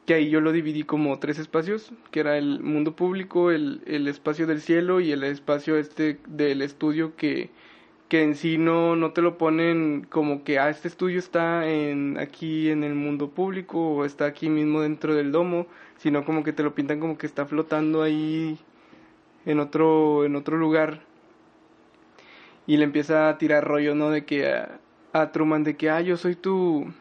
[0.07, 4.09] que ahí yo lo dividí como tres espacios, que era el mundo público, el, el
[4.09, 7.51] espacio del cielo y el espacio este del estudio que,
[8.09, 12.19] que en sí no, no te lo ponen como que ah, este estudio está en,
[12.19, 15.67] aquí en el mundo público o está aquí mismo dentro del domo,
[15.99, 18.59] sino como que te lo pintan como que está flotando ahí
[19.47, 21.03] en otro, en otro lugar.
[22.67, 24.11] Y le empieza a tirar rollo, ¿no?
[24.11, 24.53] De que
[25.13, 26.93] a, Truman, de que, ah, yo soy tu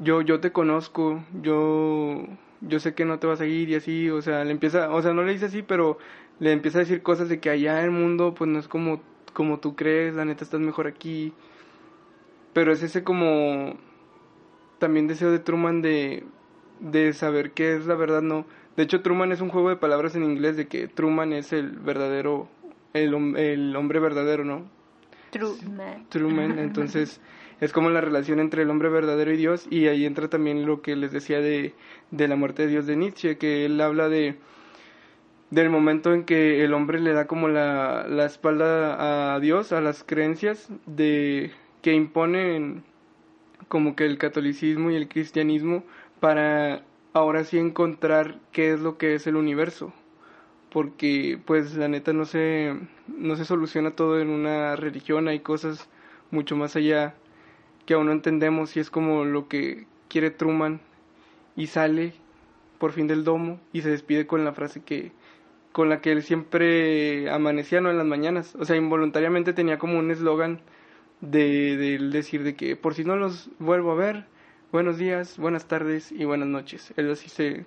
[0.00, 2.26] yo, yo te conozco, yo,
[2.60, 5.02] yo sé que no te vas a ir y así, o sea, le empieza, o
[5.02, 5.98] sea, no le dice así, pero
[6.40, 9.60] le empieza a decir cosas de que allá el mundo, pues no es como, como
[9.60, 11.32] tú crees, la neta estás mejor aquí.
[12.52, 13.76] Pero es ese como,
[14.78, 16.24] también deseo de Truman de,
[16.80, 18.46] de saber qué es la verdad, no.
[18.76, 21.70] De hecho, Truman es un juego de palabras en inglés de que Truman es el
[21.70, 22.48] verdadero,
[22.94, 24.64] el, el hombre verdadero, ¿no?
[25.30, 26.06] Truman.
[26.08, 27.20] Truman, entonces
[27.60, 30.82] es como la relación entre el hombre verdadero y Dios y ahí entra también lo
[30.82, 31.74] que les decía de,
[32.10, 34.36] de la muerte de Dios de Nietzsche, que él habla de
[35.50, 39.82] del momento en que el hombre le da como la, la espalda a Dios, a
[39.82, 41.50] las creencias de
[41.82, 42.84] que imponen
[43.68, 45.84] como que el catolicismo y el cristianismo
[46.20, 49.92] para ahora sí encontrar qué es lo que es el universo
[50.70, 52.74] porque pues la neta no se
[53.06, 55.88] no se soluciona todo en una religión hay cosas
[56.30, 57.14] mucho más allá
[57.86, 60.80] que aún no entendemos y es como lo que quiere Truman
[61.56, 62.14] y sale
[62.78, 65.12] por fin del domo y se despide con la frase que
[65.72, 68.54] con la que él siempre amanecía no en las mañanas.
[68.56, 70.60] O sea involuntariamente tenía como un eslogan
[71.20, 74.26] de, de decir de que por si no los vuelvo a ver
[74.72, 77.66] buenos días buenas tardes y buenas noches él así se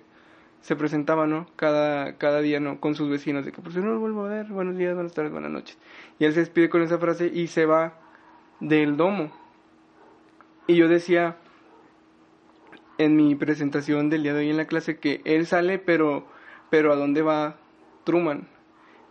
[0.66, 1.46] se presentaba, ¿no?
[1.54, 2.80] Cada, cada día, ¿no?
[2.80, 5.30] Con sus vecinos, de que si no los vuelvo a ver, buenos días, buenas tardes,
[5.30, 5.78] buenas noches.
[6.18, 8.00] Y él se despide con esa frase y se va
[8.58, 9.30] del domo.
[10.66, 11.36] Y yo decía
[12.98, 16.26] en mi presentación del día de hoy en la clase que él sale, pero,
[16.68, 17.58] pero ¿a dónde va
[18.02, 18.48] Truman?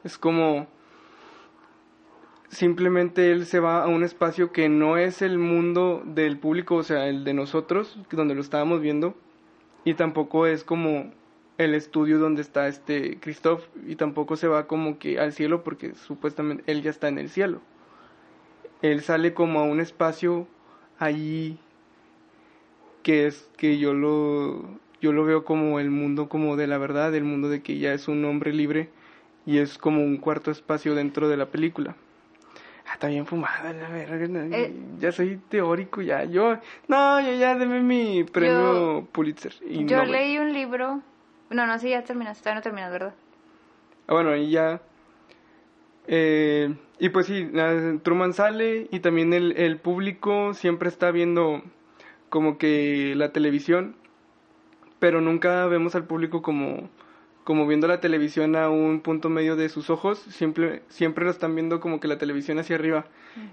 [0.04, 0.68] Es como
[2.50, 6.84] simplemente él se va a un espacio que no es el mundo del público, o
[6.84, 9.16] sea, el de nosotros, donde lo estábamos viendo,
[9.84, 11.12] y tampoco es como
[11.58, 15.96] el estudio donde está este Christoph, y tampoco se va como que al cielo porque
[15.96, 17.62] supuestamente él ya está en el cielo.
[18.82, 20.48] Él sale como a un espacio
[21.00, 21.58] allí
[23.04, 24.64] que es que yo lo
[25.02, 27.94] yo lo veo como el mundo como de la verdad, el mundo de que ya
[27.94, 28.90] es un hombre libre
[29.46, 31.96] y es como un cuarto espacio dentro de la película.
[32.88, 34.26] Ah, está bien fumada la verga.
[34.56, 36.24] Eh, ya soy teórico ya.
[36.24, 36.58] Yo
[36.88, 39.54] no, yo ya deme mi premio Pulitzer.
[39.68, 41.02] Y yo leí un libro.
[41.50, 43.14] No, no, sí, ya terminaste, todavía no terminas, ¿verdad?
[44.08, 44.82] Ah, bueno, y ya
[46.08, 47.50] eh, y pues sí,
[48.04, 51.64] Truman sale y también el, el público siempre está viendo
[52.30, 53.96] como que la televisión,
[55.00, 56.90] pero nunca vemos al público como,
[57.46, 61.54] como viendo la televisión a un punto medio de sus ojos, siempre, siempre lo están
[61.54, 63.06] viendo como que la televisión hacia arriba.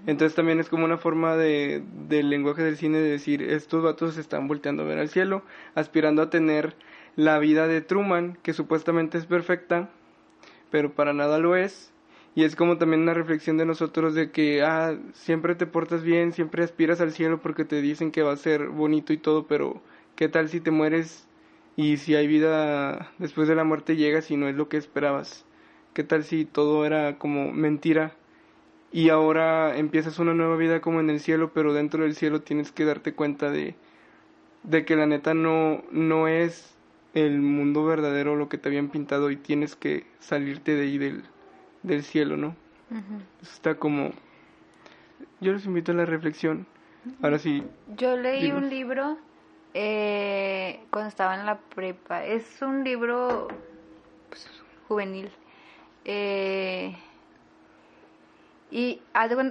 [0.07, 4.15] Entonces también es como una forma de, del lenguaje del cine de decir, estos vatos
[4.15, 5.43] se están volteando a ver al cielo,
[5.75, 6.75] aspirando a tener
[7.15, 9.89] la vida de Truman, que supuestamente es perfecta,
[10.71, 11.93] pero para nada lo es,
[12.33, 16.33] y es como también una reflexión de nosotros de que, ah, siempre te portas bien,
[16.33, 19.83] siempre aspiras al cielo porque te dicen que va a ser bonito y todo, pero
[20.15, 21.27] ¿qué tal si te mueres
[21.75, 25.45] y si hay vida después de la muerte llegas y no es lo que esperabas?
[25.93, 28.15] ¿Qué tal si todo era como mentira
[28.91, 32.71] y ahora empiezas una nueva vida como en el cielo, pero dentro del cielo tienes
[32.71, 33.75] que darte cuenta de,
[34.63, 36.75] de que la neta no, no es
[37.13, 41.23] el mundo verdadero lo que te habían pintado y tienes que salirte de ahí del
[41.83, 42.55] del cielo, ¿no?
[43.41, 44.11] Está como...
[45.41, 46.65] Yo los invito a la reflexión.
[47.21, 47.63] Ahora sí.
[47.97, 49.17] Yo leí un libro
[49.73, 52.23] eh, cuando estaba en la prepa.
[52.25, 53.47] Es un libro
[54.29, 54.47] pues,
[54.87, 55.31] juvenil.
[56.05, 56.95] Eh,
[58.71, 59.01] y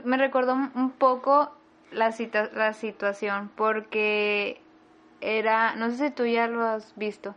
[0.04, 1.52] me recordó un poco
[1.92, 2.14] la,
[2.54, 4.60] la situación porque
[5.20, 7.34] era, no sé si tú ya lo has visto,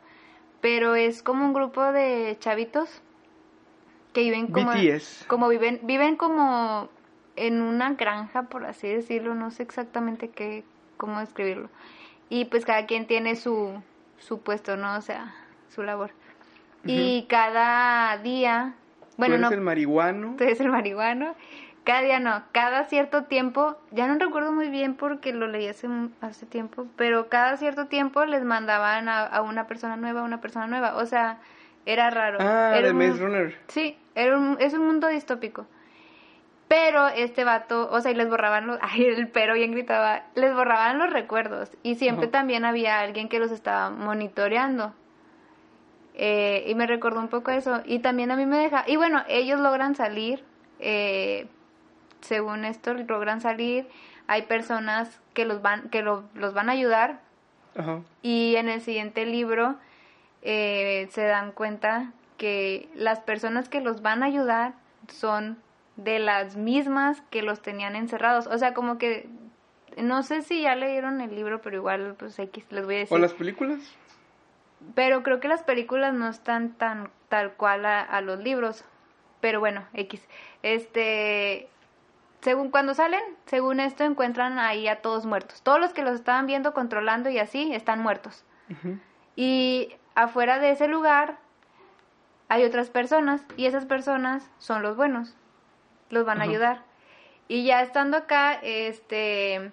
[0.62, 3.02] pero es como un grupo de chavitos
[4.14, 4.72] que viven como,
[5.28, 6.90] como viven, viven como
[7.36, 10.64] en una granja, por así decirlo, no sé exactamente qué,
[10.98, 11.70] cómo describirlo.
[12.30, 13.82] Y pues cada quien tiene su,
[14.18, 14.96] su puesto, ¿no?
[14.98, 15.34] O sea,
[15.70, 16.12] su labor.
[16.88, 18.74] Y cada día,
[19.18, 20.36] bueno, tú eres no, el marihuano.
[20.38, 21.36] tú eres el marihuano.
[21.84, 25.88] Cada día no, cada cierto tiempo, ya no recuerdo muy bien porque lo leí hace,
[26.22, 30.42] hace tiempo, pero cada cierto tiempo les mandaban a, a una persona nueva, a una
[30.42, 30.96] persona nueva.
[30.98, 31.38] O sea,
[31.86, 32.40] era raro.
[32.42, 33.56] Ah, Era de un- Maze Runner.
[33.68, 35.68] Sí, era un- es un mundo distópico.
[36.78, 40.54] Pero este vato, o sea, y les borraban los, ay, el pero bien gritaba, les
[40.54, 41.72] borraban los recuerdos.
[41.84, 44.94] Y siempre también había alguien que los estaba monitoreando.
[46.16, 47.82] Eh, y me recordó un poco eso.
[47.86, 50.44] Y también a mí me deja, y bueno, ellos logran salir,
[50.80, 51.48] eh,
[52.22, 53.88] según esto, logran salir.
[54.28, 57.20] Hay personas que los van, que lo- los van a ayudar,
[58.22, 59.76] y en el siguiente libro
[60.42, 64.74] eh, se dan cuenta que las personas que los van a ayudar
[65.10, 65.58] son
[65.96, 68.48] de las mismas que los tenían encerrados.
[68.48, 69.28] O sea, como que
[69.98, 73.16] no sé si ya leyeron el libro, pero igual pues X les voy a decir.
[73.16, 73.80] ¿O las películas?
[74.94, 78.84] Pero creo que las películas no están tan tal cual a, a los libros.
[79.42, 80.28] Pero bueno, X.
[80.64, 81.70] Este,
[82.42, 85.62] según cuando salen, según esto encuentran ahí a todos muertos.
[85.62, 88.46] Todos los que los estaban viendo, controlando y así, están muertos.
[89.36, 91.38] Y afuera de ese lugar
[92.48, 95.36] hay otras personas y esas personas son los buenos.
[96.10, 96.84] Los van a ayudar.
[97.48, 99.72] Y ya estando acá, este,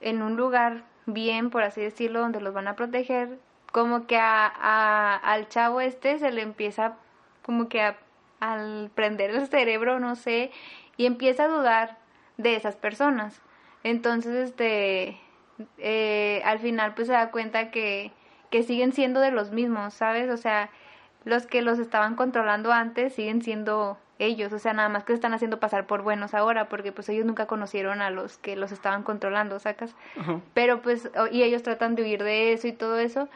[0.00, 3.38] en un lugar bien, por así decirlo, donde los van a proteger,
[3.72, 6.94] como que a, a- al chavo este se le empieza
[7.42, 7.96] como que a,
[8.40, 10.50] al prender el cerebro, no sé,
[10.96, 11.96] y empieza a dudar
[12.36, 13.40] de esas personas.
[13.84, 15.18] Entonces, este,
[15.78, 18.12] eh, al final pues se da cuenta que,
[18.50, 20.30] que siguen siendo de los mismos, ¿sabes?
[20.30, 20.70] O sea,
[21.24, 25.16] los que los estaban controlando antes siguen siendo ellos, o sea, nada más que se
[25.16, 28.72] están haciendo pasar por buenos ahora, porque pues ellos nunca conocieron a los que los
[28.72, 29.94] estaban controlando, ¿sacas?
[30.54, 33.28] Pero pues, y ellos tratan de huir de eso y todo eso,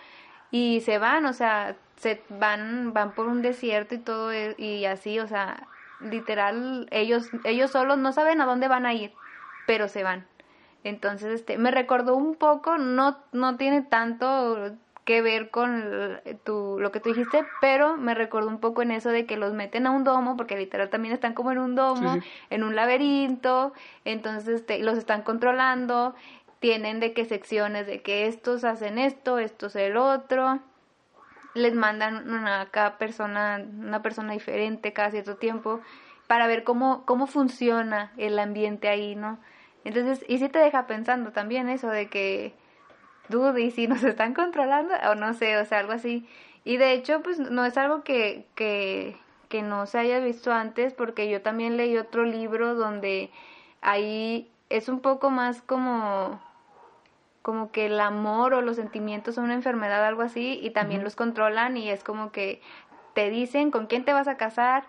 [0.51, 4.85] y se van, o sea, se van, van por un desierto y todo, e- y
[4.87, 5.69] así, o sea,
[6.01, 9.13] literal, ellos, ellos solos no saben a dónde van a ir,
[9.67, 10.27] pero se van.
[10.85, 14.73] Entonces, este, me recordó un poco, no, no tiene tanto
[15.05, 19.11] que ver con tu, lo que tú dijiste, pero me recordó un poco en eso
[19.11, 22.15] de que los meten a un domo, porque literal también están como en un domo,
[22.15, 22.29] Sí, sí.
[22.51, 23.73] en un laberinto,
[24.05, 26.15] entonces este, los están controlando,
[26.61, 30.61] tienen de qué secciones, de que estos hacen esto, estos el otro,
[31.55, 35.81] les mandan una cada persona, una persona diferente cada cierto tiempo
[36.29, 39.39] para ver cómo, cómo funciona el ambiente ahí, ¿no?
[39.85, 42.55] Entonces, y sí te deja pensando también eso de que,
[43.33, 44.95] dude, ¿y si nos están controlando?
[45.11, 46.29] O no sé, o sea, algo así.
[46.65, 49.17] Y de hecho, pues no es algo que, que,
[49.49, 53.31] que no se haya visto antes, porque yo también leí otro libro donde
[53.81, 56.41] ahí es un poco más como
[57.43, 61.17] como que el amor o los sentimientos son una enfermedad, algo así, y también los
[61.17, 62.63] controlan y es como que
[63.15, 64.85] te dicen con quién te vas a casar,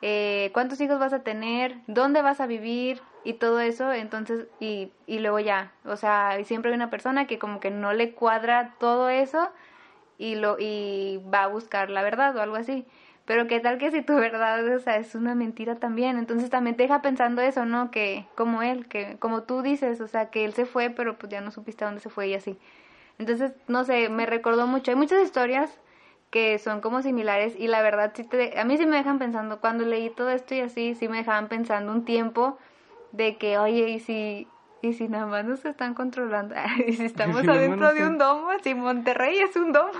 [0.00, 4.92] eh, cuántos hijos vas a tener, dónde vas a vivir y todo eso, entonces, y,
[5.06, 8.74] y luego ya, o sea, siempre hay una persona que como que no le cuadra
[8.78, 9.50] todo eso
[10.18, 12.86] y, lo, y va a buscar la verdad o algo así.
[13.24, 16.18] Pero qué tal que si tu verdad, o sea, es una mentira también.
[16.18, 17.90] Entonces también te deja pensando eso, ¿no?
[17.90, 21.30] Que como él, que como tú dices, o sea, que él se fue, pero pues
[21.30, 22.58] ya no supiste a dónde se fue y así.
[23.18, 24.90] Entonces, no sé, me recordó mucho.
[24.90, 25.78] Hay muchas historias
[26.30, 29.60] que son como similares y la verdad sí te, a mí sí me dejan pensando,
[29.60, 32.58] cuando leí todo esto y así, sí me dejaban pensando un tiempo
[33.12, 34.48] de que, oye, y si,
[34.82, 36.54] y si nada más nos están controlando,
[36.86, 39.92] y si estamos si adentro de un domo, si Monterrey es un domo.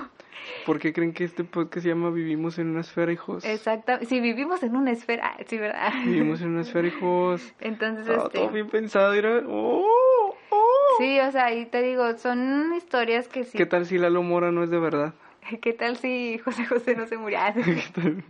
[0.64, 3.44] ¿Por qué creen que este podcast se llama Vivimos en una esfera, hijos?
[3.44, 5.92] Exacto, si vivimos en una esfera, sí, ¿verdad?
[6.04, 7.54] Vivimos en una esfera, hijos.
[7.60, 9.42] Entonces, Ah, este, todo bien pensado, era...
[9.46, 10.34] ¡Oh!
[10.50, 10.64] ¡Oh!
[10.98, 13.58] sí, o sea, ahí te digo, son historias que sí.
[13.58, 15.12] ¿Qué tal si Lalo Mora no es de verdad?
[15.60, 17.38] ¿Qué tal si José José no se murió?
[17.40, 18.24] Ah, ¿Qué tal?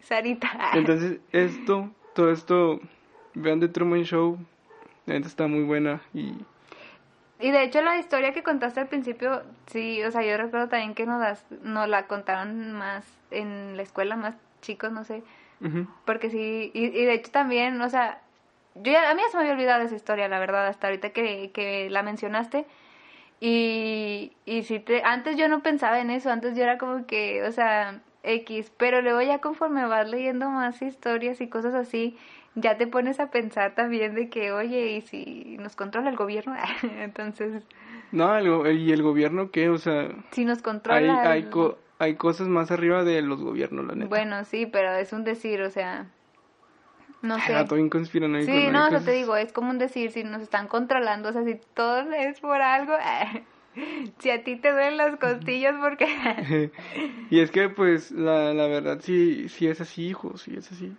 [0.00, 0.50] Sarita.
[0.74, 2.80] Entonces, esto, todo esto,
[3.34, 4.38] vean The Truman Show,
[5.06, 6.34] la neta está muy buena y...
[7.40, 10.94] Y de hecho la historia que contaste al principio, sí, o sea, yo recuerdo también
[10.94, 15.22] que nos, las- nos la contaron más en la escuela, más chicos, no sé,
[15.60, 15.86] Ujú.
[16.06, 18.20] porque sí, y, y de hecho también, o sea,
[18.76, 21.10] yo ya, a mí ya se me había olvidado esa historia, la verdad, hasta ahorita
[21.10, 22.66] que, que la mencionaste,
[23.40, 27.42] y, y sí, te, antes yo no pensaba en eso, antes yo era como que,
[27.42, 32.16] o sea, X, pero luego ya conforme vas leyendo más historias y cosas así,
[32.54, 36.54] ya te pones a pensar también de que, oye, ¿y si nos controla el gobierno?
[36.82, 37.62] Entonces,
[38.12, 39.68] No, el ¿y el gobierno qué?
[39.68, 41.24] O sea, si nos hay, controla...
[41.24, 44.08] hay, el- co- hay cosas más arriba de los gobiernos, la neta.
[44.08, 46.06] Bueno, sí, pero es un decir, o sea,
[47.22, 47.54] no sé.
[47.54, 50.22] Ah, todo bien conspiranoico, Sí, no, Hay eso te digo, es como un decir, si
[50.24, 52.94] nos están controlando, o sea, si todo es por algo,
[54.20, 56.06] si a ti te duelen las costillas, porque...
[57.30, 60.98] y es que, pues, la, la verdad, sí, sí es así, hijo, sí es así.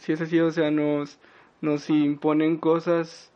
[0.00, 1.18] Sí es así, o sea, nos,
[1.60, 3.30] nos imponen cosas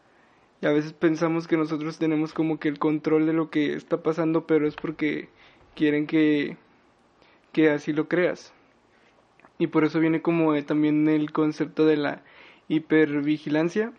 [0.62, 4.02] y a veces pensamos que nosotros tenemos como que el control de lo que está
[4.02, 5.28] pasando, pero es porque
[5.74, 6.56] quieren que,
[7.52, 8.54] que así lo creas.
[9.58, 12.22] Y por eso viene como también el concepto de la
[12.68, 13.92] hipervigilancia,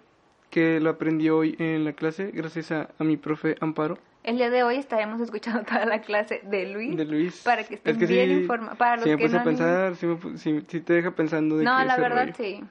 [0.50, 4.00] que lo aprendí hoy en la clase gracias a, mi profe Amparo.
[4.26, 6.98] El día de hoy estaremos escuchando toda la clase de Luis.
[6.98, 7.44] De Luis.
[7.44, 8.76] Para que estén bien informados.
[8.76, 12.64] Para los me que a pensar, si, te deja pensando de No, la verdad sí.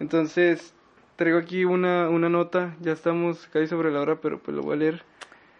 [0.00, 0.72] Entonces,
[1.16, 4.72] traigo aquí una, una nota, ya estamos casi sobre la hora, pero pues lo voy
[4.72, 5.02] a leer.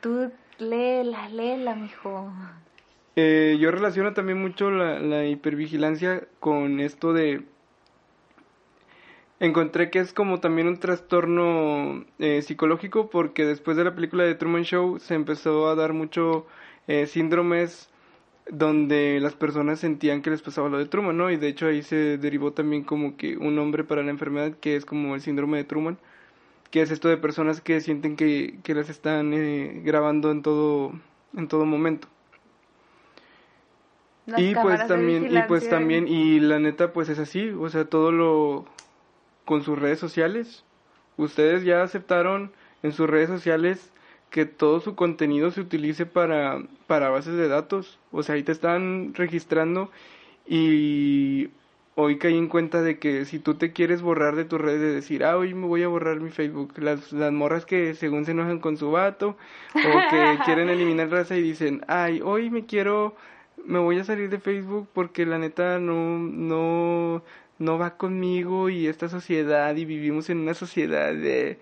[0.00, 2.32] Tú léela, léela, mijo.
[3.14, 7.44] Eh, yo relaciono también mucho la, la hipervigilancia con esto de
[9.46, 14.34] encontré que es como también un trastorno eh, psicológico porque después de la película de
[14.34, 16.46] Truman Show se empezó a dar mucho
[16.86, 17.90] eh, síndromes
[18.50, 21.30] donde las personas sentían que les pasaba lo de Truman, ¿no?
[21.30, 24.76] Y de hecho ahí se derivó también como que un nombre para la enfermedad que
[24.76, 25.98] es como el síndrome de Truman,
[26.70, 30.92] que es esto de personas que sienten que, que las están eh, grabando en todo,
[31.36, 32.08] en todo momento.
[34.36, 38.12] y pues también, y pues también, y la neta pues es así, o sea, todo
[38.12, 38.66] lo,
[39.44, 40.64] con sus redes sociales.
[41.16, 43.92] Ustedes ya aceptaron en sus redes sociales
[44.30, 47.98] que todo su contenido se utilice para, para bases de datos.
[48.10, 49.90] O sea, ahí te están registrando
[50.46, 51.50] y
[51.94, 54.94] hoy caí en cuenta de que si tú te quieres borrar de tus redes, de
[54.94, 58.32] decir, ah, hoy me voy a borrar mi Facebook, las, las morras que según se
[58.32, 59.36] enojan con su vato
[59.74, 63.14] o que quieren eliminar raza y dicen, ay, hoy me quiero,
[63.64, 67.22] me voy a salir de Facebook porque la neta no, no,
[67.58, 71.58] no va conmigo y esta sociedad y vivimos en una sociedad de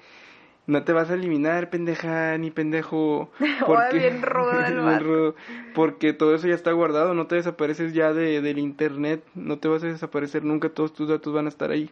[0.67, 3.31] no te vas a eliminar, pendeja, ni pendejo.
[3.67, 5.35] Porque, bien rudo
[5.75, 9.69] porque todo eso ya está guardado, no te desapareces ya de, del internet, no te
[9.69, 11.91] vas a desaparecer nunca, todos tus datos van a estar ahí.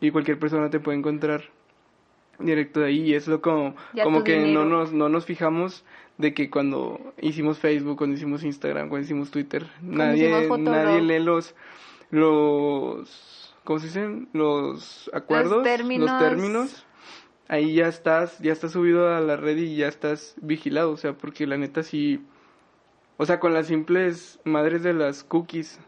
[0.00, 1.44] Y cualquier persona te puede encontrar
[2.38, 3.00] directo de ahí.
[3.00, 5.84] Y es lo como, como que no nos, no nos fijamos
[6.18, 11.54] de que cuando hicimos Facebook, cuando hicimos Instagram, cuando hicimos Twitter, nadie, nadie lee los,
[12.10, 14.28] los ¿cómo se dicen?
[14.32, 16.86] Los acuerdos, los términos.
[17.48, 21.12] Ahí ya estás, ya estás subido a la red y ya estás vigilado, o sea,
[21.14, 22.24] porque la neta sí,
[23.18, 25.78] o sea, con las simples madres de las cookies,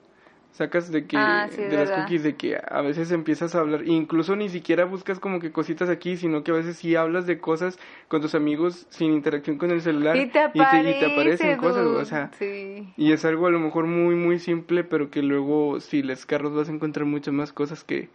[0.53, 4.37] sacas de que ah, de las cookies de que a veces empiezas a hablar incluso
[4.37, 7.79] ni siquiera buscas como que cositas aquí sino que a veces sí hablas de cosas
[8.09, 13.13] con tus amigos sin interacción con el celular y te, aparecen cosas o sea y
[13.13, 16.71] es algo a lo mejor muy muy simple pero que luego si les carros vas
[16.71, 18.09] a encontrar muchas más cosas que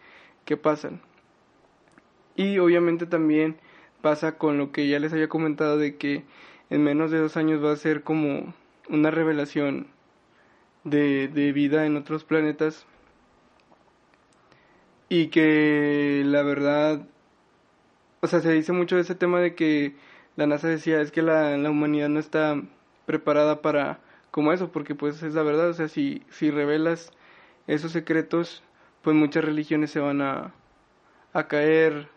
[0.46, 1.02] que pasan.
[2.36, 3.58] Y obviamente también
[4.02, 6.24] pasa con lo que ya les había comentado de que
[6.70, 8.54] en menos de dos años va a ser como
[8.90, 9.88] una revelación
[10.84, 12.86] de, de vida en otros planetas.
[15.10, 17.06] Y que la verdad,
[18.22, 19.96] o sea, se dice mucho de ese tema de que
[20.36, 22.62] la NASA decía es que la, la humanidad no está
[23.06, 24.00] preparada para
[24.32, 27.12] como eso, porque pues es la verdad, o sea, si, si revelas
[27.68, 28.64] esos secretos,
[29.02, 30.54] pues muchas religiones se van a,
[31.34, 32.08] a caer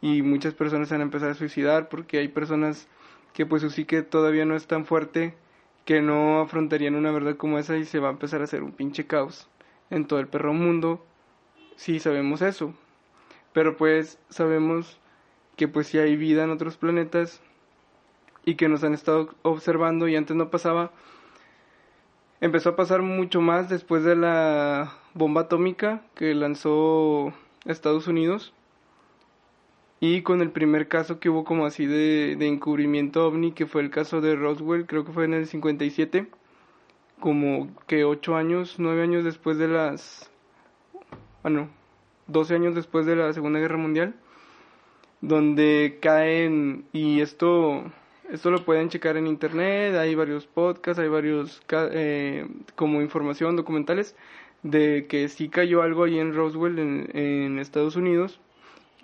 [0.00, 2.88] y muchas personas se van a empezar a suicidar porque hay personas
[3.34, 5.34] que pues sí que todavía no es tan fuerte
[5.84, 8.72] que no afrontarían una verdad como esa y se va a empezar a hacer un
[8.72, 9.48] pinche caos
[9.90, 11.04] en todo el perro mundo.
[11.76, 12.74] Sí, sabemos eso.
[13.52, 14.98] Pero pues sabemos
[15.56, 17.40] que pues si hay vida en otros planetas
[18.44, 20.92] y que nos han estado observando y antes no pasaba.
[22.40, 27.32] Empezó a pasar mucho más después de la bomba atómica que lanzó
[27.64, 28.52] Estados Unidos
[30.06, 33.80] y con el primer caso que hubo como así de, de encubrimiento ovni, que fue
[33.80, 36.26] el caso de Roswell, creo que fue en el 57,
[37.20, 40.30] como que 8 años, 9 años después de las...
[41.42, 41.70] Bueno,
[42.26, 44.14] 12 años después de la Segunda Guerra Mundial,
[45.22, 47.84] donde caen, y esto,
[48.30, 52.46] esto lo pueden checar en internet, hay varios podcasts, hay varios eh,
[52.76, 54.16] como información, documentales,
[54.62, 58.38] de que sí cayó algo ahí en Roswell, en Estados Unidos,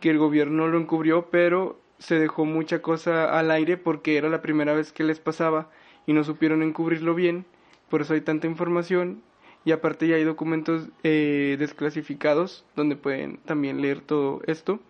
[0.01, 4.43] que el gobierno lo encubrió, pero se dejó mucha cosa al aire porque era la
[4.43, 5.71] primera vez que les pasaba
[6.07, 7.45] y no supieron encubrirlo bien,
[7.89, 9.23] por eso hay tanta información
[9.65, 14.81] y aparte ya hay documentos eh, desclasificados donde pueden también leer todo esto.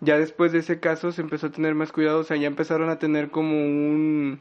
[0.00, 2.88] Ya después de ese caso se empezó a tener más cuidado, o sea, ya empezaron
[2.88, 4.40] a tener como un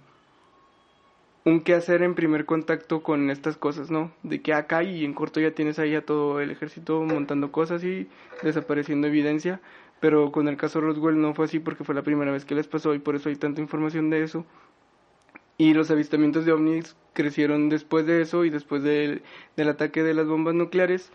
[1.48, 4.12] un qué hacer en primer contacto con estas cosas, ¿no?
[4.22, 7.84] De que acá y en corto ya tienes ahí a todo el ejército montando cosas
[7.86, 8.10] y
[8.44, 9.62] desapareciendo evidencia,
[10.00, 12.68] pero con el caso Roswell no fue así porque fue la primera vez que les
[12.68, 14.46] pasó y por eso hay tanta información de eso.
[15.58, 19.24] Y los avistamientos de ovnis crecieron después de eso y después del,
[19.56, 21.12] del ataque de las bombas nucleares,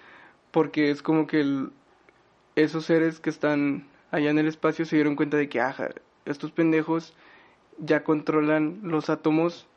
[0.50, 1.68] porque es como que
[2.56, 5.90] esos seres que están allá en el espacio se dieron cuenta de que, ajá,
[6.24, 7.14] estos pendejos
[7.78, 9.68] ya controlan los átomos,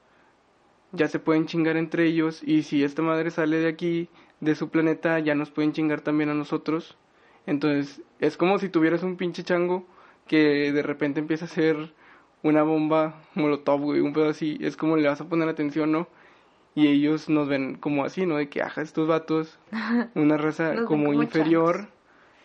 [0.91, 4.70] ya se pueden chingar entre ellos, y si esta madre sale de aquí, de su
[4.70, 6.97] planeta, ya nos pueden chingar también a nosotros.
[7.46, 9.86] Entonces, es como si tuvieras un pinche chango
[10.28, 11.93] que de repente empieza a hacer
[12.43, 16.08] una bomba molotov, güey, un pedo así, es como le vas a poner atención, ¿no?
[16.76, 18.38] Y ellos nos ven como así, ¿no?
[18.38, 19.58] De que, ajá, estos vatos,
[20.16, 21.88] una raza como, inferior,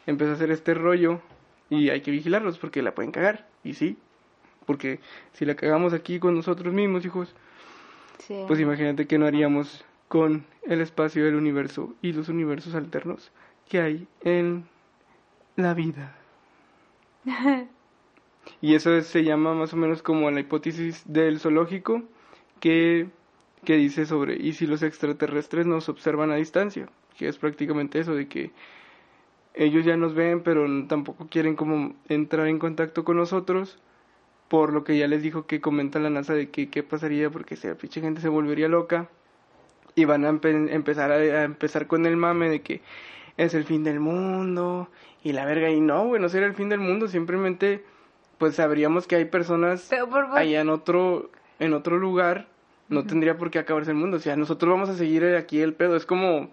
[0.06, 1.20] empezó a hacer este rollo
[1.68, 3.46] y hay que vigilarlos porque la pueden cagar.
[3.64, 3.98] Y sí,
[4.66, 5.00] porque
[5.32, 7.34] si la cagamos aquí con nosotros mismos, hijos,
[8.46, 13.32] pues imagínate que no haríamos con el espacio del universo y los universos alternos
[13.68, 14.64] que hay en
[15.56, 16.16] la vida.
[18.60, 22.02] y eso se llama más o menos como la hipótesis del zoológico
[22.60, 23.08] que,
[23.64, 26.88] que dice sobre y si los extraterrestres nos observan a distancia,
[27.18, 28.50] que es prácticamente eso de que
[29.54, 33.78] ellos ya nos ven pero tampoco quieren como entrar en contacto con nosotros
[34.48, 37.56] por lo que ya les dijo que comenta la NASA de que qué pasaría porque
[37.56, 39.08] si la pinche gente se volvería loca
[39.94, 42.80] y van a empezar a, empezar con el mame de que
[43.44, 44.88] es el fin del mundo
[45.22, 47.82] y la verga y no, güey, no sería el fin del mundo, simplemente
[48.38, 49.90] pues sabríamos que hay personas
[50.32, 52.48] allá en otro en otro lugar,
[52.88, 55.74] no tendría por qué acabarse el mundo, o sea, nosotros vamos a seguir aquí el
[55.74, 56.50] pedo, es como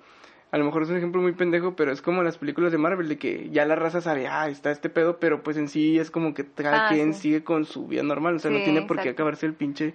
[0.50, 3.10] a lo mejor es un ejemplo muy pendejo, pero es como las películas de Marvel,
[3.10, 6.10] de que ya la raza sabe, ah, está este pedo, pero pues en sí es
[6.10, 9.02] como que cada ah, quien sigue con su vida normal, o sea, no tiene por
[9.02, 9.94] qué acabarse el pinche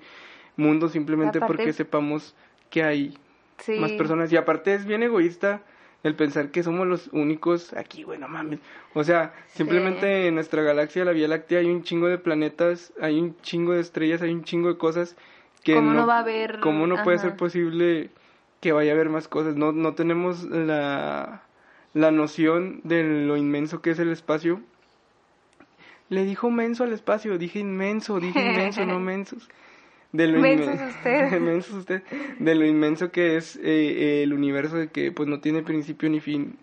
[0.57, 2.35] mundo simplemente porque sepamos
[2.69, 3.19] que hay
[3.79, 4.31] más personas.
[4.31, 5.63] Y aparte es bien egoísta
[6.03, 8.59] el pensar que somos los únicos aquí, bueno, mames.
[8.95, 13.21] O sea, simplemente en nuestra galaxia, la Vía Láctea, hay un chingo de planetas, hay
[13.21, 15.17] un chingo de estrellas, hay un chingo de cosas
[15.63, 16.61] que ¿Cómo no, va a haber?
[16.61, 18.11] ¿Cómo no puede ser posible
[18.61, 19.55] que vaya a haber más cosas?
[19.55, 21.43] No, no tenemos la,
[21.95, 24.61] la noción de lo inmenso que es el espacio.
[26.09, 29.49] Le dijo menso al espacio, dije inmenso, dije inmenso, no mensos
[30.13, 32.03] de lo inmenso usted.
[32.39, 36.21] de lo inmenso que es eh, el universo de que pues no tiene principio ni
[36.21, 36.59] fin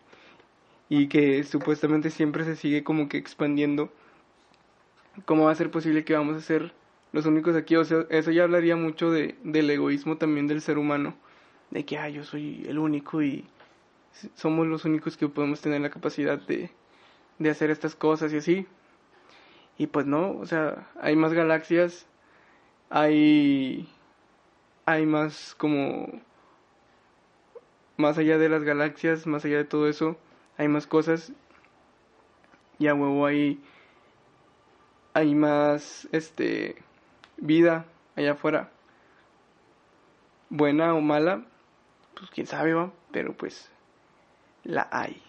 [0.87, 3.91] y que supuestamente siempre se sigue como que expandiendo.
[5.25, 6.73] Cómo va a ser posible que vamos a ser
[7.11, 10.77] los únicos aquí o sea eso ya hablaría mucho de del egoísmo también del ser
[10.77, 11.15] humano.
[11.71, 13.45] De que ah yo soy el único y
[14.35, 16.69] somos los únicos que podemos tener la capacidad de
[17.39, 18.67] de hacer estas cosas y así
[19.77, 22.08] y pues no o sea hay más galaxias
[22.89, 23.87] hay,
[24.85, 26.21] hay más como,
[27.97, 30.17] más allá de las galaxias, más allá de todo eso,
[30.57, 31.31] hay más cosas
[32.79, 33.61] y huevo hay,
[35.13, 36.81] hay más, este,
[37.37, 37.85] vida
[38.15, 38.71] allá afuera.
[40.49, 41.43] Buena o mala,
[42.15, 43.69] pues quién sabe, va, pero pues
[44.63, 45.21] la hay.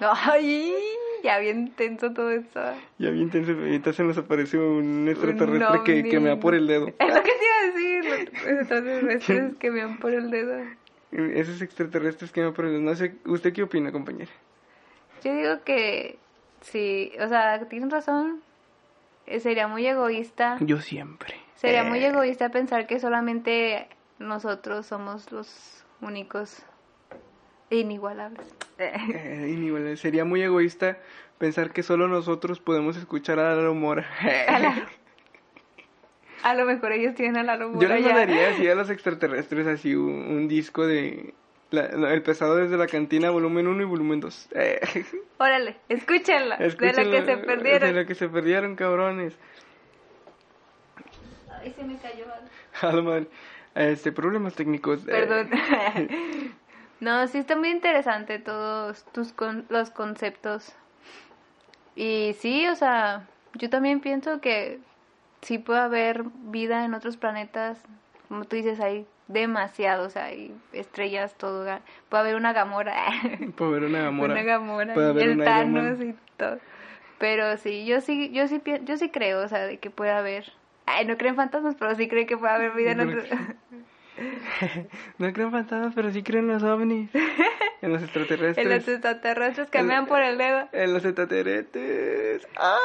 [0.00, 0.74] Ay,
[1.24, 2.60] ya bien tenso todo eso.
[2.98, 6.66] Ya bien tenso, ahorita se nos apareció un extraterrestre que, que, me da por el
[6.66, 6.88] dedo.
[6.98, 10.64] Es lo que te iba a decir, los extraterrestres que me dan por el dedo.
[11.12, 12.82] Esos extraterrestres que me dan por el dedo.
[12.82, 14.30] No sé, ¿usted qué opina, compañera?
[15.24, 16.18] Yo digo que
[16.60, 18.42] sí, o sea, tienen razón.
[19.26, 20.56] Eh, sería muy egoísta.
[20.60, 21.34] Yo siempre.
[21.56, 22.08] Sería muy eh.
[22.08, 23.88] egoísta pensar que solamente
[24.18, 26.62] nosotros somos los únicos
[27.70, 28.46] Inigualables.
[28.78, 30.98] Eh, Sería muy egoísta
[31.38, 34.06] pensar que solo nosotros podemos escuchar a la Mora.
[36.42, 37.80] a lo mejor ellos tienen a la Mora.
[37.80, 41.34] Yo les mandaría así a los extraterrestres así un, disco de
[41.70, 44.48] El pesado desde la cantina, volumen 1 y volumen 2.
[45.38, 47.94] Órale, escúchenla, De lo que se perdieron.
[47.94, 49.38] De lo que se perdieron, cabrones.
[51.60, 52.24] Ay, se me cayó
[52.82, 53.26] algo.
[53.74, 55.00] Este, problemas técnicos.
[55.02, 55.50] Perdón.
[57.00, 60.74] No, sí está muy interesante todos tus con los conceptos.
[61.94, 64.80] Y sí, o sea, yo también pienso que
[65.42, 67.78] sí puede haber vida en otros planetas.
[68.28, 71.64] Como tú dices, hay demasiados, hay estrellas, todo.
[72.08, 72.94] Puede haber una Gamora.
[73.56, 74.34] puede haber una Gamora.
[74.34, 74.94] Una Gamora.
[74.94, 76.58] Puede haber el Thanos y todo.
[77.18, 80.52] Pero sí, yo sí, yo sí, yo sí creo, o sea, de que puede haber.
[80.86, 83.24] Ay, no creo en fantasmas, pero sí creo que puede haber vida en otros.
[85.18, 87.10] no creo en fantasmas, pero sí creo en los ovnis.
[87.80, 88.58] En los extraterrestres.
[88.66, 90.68] en los extraterrestres me por el dedo.
[90.72, 92.46] En los extraterrestres.
[92.56, 92.78] ¡Ah!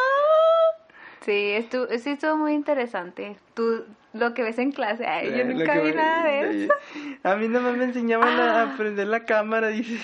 [1.22, 3.38] Sí, estuvo, sí estuvo muy interesante.
[3.54, 6.74] Tú, lo que ves en clase, ay, yo nunca vi nada de eso.
[7.24, 8.74] A mí nomás me enseñaban a, ah.
[8.78, 10.00] prender la cámara, dice.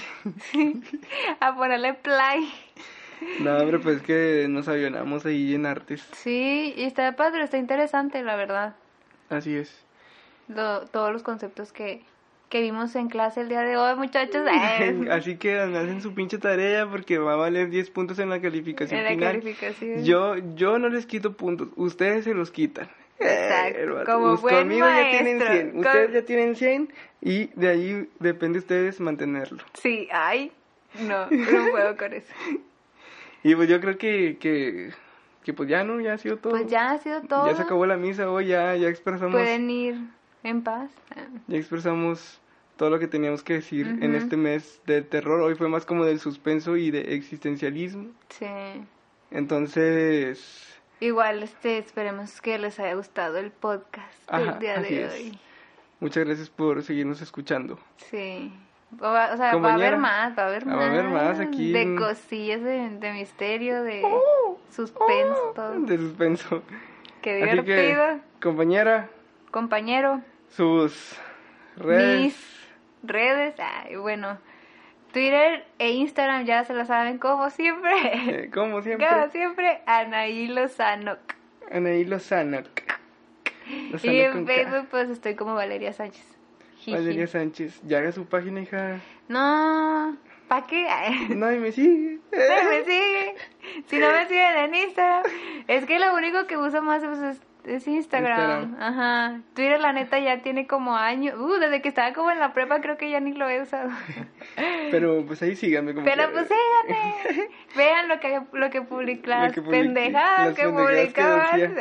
[1.40, 2.50] a ponerle play.
[3.42, 6.08] No, hombre, pues que nos avionamos ahí en artes.
[6.14, 8.76] Sí, y está padre, está interesante, la verdad.
[9.30, 9.86] Así es.
[10.50, 12.02] Lo- todos los conceptos que,
[12.50, 14.46] que vimos en clase el día de hoy, muchachos.
[15.12, 19.00] Así que hacen su pinche tarea porque va a valer 10 puntos en la calificación
[19.00, 19.32] en la final.
[19.40, 20.04] calificación.
[20.04, 22.90] Yo, yo no les quito puntos, ustedes se los quitan.
[23.22, 25.56] Exacto, Eh, como buen conmigo ya tienen maestro.
[25.56, 29.62] 100, Con- ustedes ya tienen 100 y de ahí depende de ustedes mantenerlo.
[29.74, 30.52] Sí, ay,
[31.02, 32.34] no, no puedo con eso.
[33.44, 34.92] Y pues yo creo que, que,
[35.46, 36.52] que pues ya no, ya ha sido todo.
[36.52, 37.48] Pues ya ha sido todo.
[37.48, 39.96] Ya se acabó la misa hoy, ya, ya expresamos, Pueden ir
[40.44, 40.90] en paz.
[41.48, 42.40] ya expresamos
[42.78, 44.24] todo lo que teníamos que decir en Ujú.
[44.24, 45.42] este mes de terror.
[45.42, 48.08] Hoy fue más como del suspenso y de existencialismo.
[48.30, 48.46] Sí.
[49.32, 50.66] Entonces,
[51.02, 55.14] Igual, este, esperemos que les haya gustado el podcast del Ajá, día así de es.
[55.14, 55.40] hoy.
[56.02, 57.80] muchas gracias por seguirnos escuchando.
[57.98, 58.54] Sí.
[59.00, 60.78] O, va- o sea, va a Compañera, haber más, va a haber más.
[60.78, 64.02] va a haber más aquí De en- cosillas de, de misterio, de
[64.72, 65.80] suspenso, todo.
[65.82, 66.64] De suspenso.
[67.22, 67.66] Qué divertido.
[67.66, 69.10] que, compañera,
[69.52, 71.18] Compañero, sus
[71.76, 72.20] redes.
[72.22, 72.68] mis
[73.04, 74.38] redes, ay, bueno,
[75.12, 77.92] Twitter e Instagram ya se lo saben como siempre.
[78.44, 81.18] eh, como siempre, Como siempre, Anaí Lozano.
[81.72, 82.62] Anaí Lozano.
[83.92, 84.54] Lozano Y en K.
[84.54, 86.26] Facebook pues estoy como Valeria Sánchez.
[86.78, 86.94] Jiji.
[86.94, 87.82] Valeria Sánchez.
[87.84, 89.00] Ya haga su página, hija.
[89.28, 90.16] No,
[90.48, 90.88] ¿para qué?
[91.36, 92.20] No, y me sigue.
[92.32, 93.36] No me sigue.
[93.88, 95.24] Si no me siguen en Instagram,
[95.68, 98.64] es que lo único que uso más pues, es, es Instagram.
[98.64, 98.76] Instagram.
[98.82, 99.42] Ajá.
[99.54, 101.36] Twitter, la neta, ya tiene como años.
[101.40, 103.90] Uh, desde que estaba como en la prepa, creo que ya ni lo he usado.
[104.92, 107.50] Pero pues ahí síganme como Pero pues síganme.
[107.76, 111.76] Vean lo que, lo que publica, las que pendejadas que que publicaban.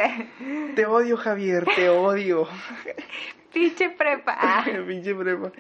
[0.75, 2.49] Te odio, Javier, te odio.
[3.53, 4.37] Pinche prepa.
[4.39, 5.51] Ah, Pinche prepa.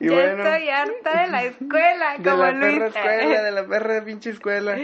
[0.00, 2.72] Y ya bueno, estoy harta de la escuela, de como la Luis.
[2.72, 4.76] perra escuela, de la perra pinche escuela.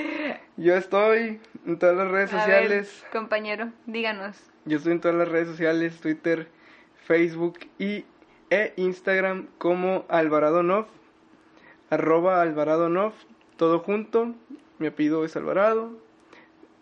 [0.56, 3.06] Yo estoy en todas las redes A ver, sociales.
[3.12, 4.36] compañero, díganos.
[4.64, 6.48] Yo estoy en todas las redes sociales, Twitter,
[7.06, 8.04] Facebook y
[8.50, 10.86] e Instagram como Alvarado Nov,
[11.90, 13.12] arroba Alvarado Nov,
[13.56, 14.34] todo junto.
[14.78, 15.90] Mi apellido es Alvarado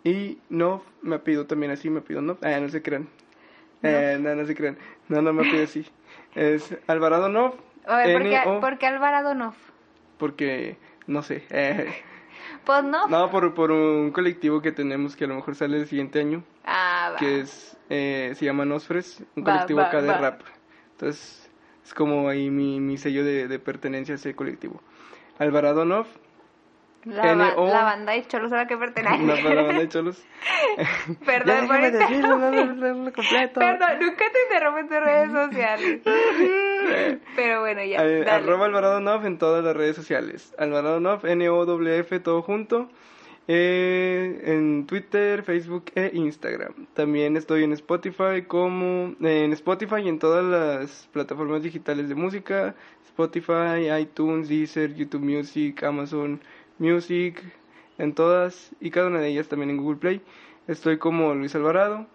[0.03, 2.37] y Nov, me apellido también así, me apellido Nov.
[2.41, 3.07] Ah, no se crean.
[3.83, 4.77] Eh, no, no se crean.
[5.09, 5.85] No, no me apellido así.
[6.35, 7.55] Es Alvarado Nov.
[7.85, 9.55] A ver, ¿por qué, N-O, por qué Alvarado no?
[10.17, 11.45] porque no sé.
[11.49, 11.93] eh,
[12.65, 13.07] Pues no.
[13.07, 16.43] no, por, por un colectivo que tenemos que a lo mejor sale el siguiente año.
[16.65, 17.17] Ah, va.
[17.17, 20.41] que es eh, se llama Nosfres, un Va, colectivo va, acá de rap.
[20.91, 21.49] Entonces,
[21.83, 24.81] es como ahí mi, mi sello de, de pertenencia a ese colectivo.
[25.39, 26.07] Alvarado Nov,
[27.05, 29.43] la, la banda de cholos a la que pertenece.
[29.43, 30.21] para la banda de cholos.
[31.25, 33.59] Perdón por decirlo, no, no, no, completo.
[33.59, 36.01] Perdón, nunca te interrumpo en redes sociales.
[37.35, 38.05] Pero bueno, ya.
[38.05, 40.53] Eh, arroba Alvarado Nov en todas las redes sociales.
[40.57, 42.89] Alvarado Nov, N-O-W-F, todo junto.
[43.49, 46.87] Eh, en Twitter, Facebook e Instagram.
[46.93, 52.75] También estoy en Spotify como en Spotify y en todas las plataformas digitales de música,
[53.05, 56.41] Spotify, iTunes, Deezer, YouTube Music, Amazon
[56.77, 57.41] Music,
[57.97, 60.21] en todas y cada una de ellas también en Google Play.
[60.67, 62.05] Estoy como Luis Alvarado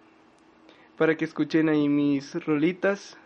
[0.97, 3.17] para que escuchen ahí mis rolitas.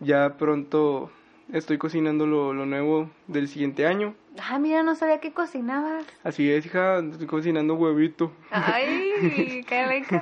[0.00, 1.10] Ya pronto
[1.52, 4.14] estoy cocinando lo, lo nuevo del siguiente año.
[4.38, 6.04] Ah, mira, no sabía que cocinabas.
[6.22, 8.32] Así es, hija, estoy cocinando huevito.
[8.50, 10.20] Ay, qué rico.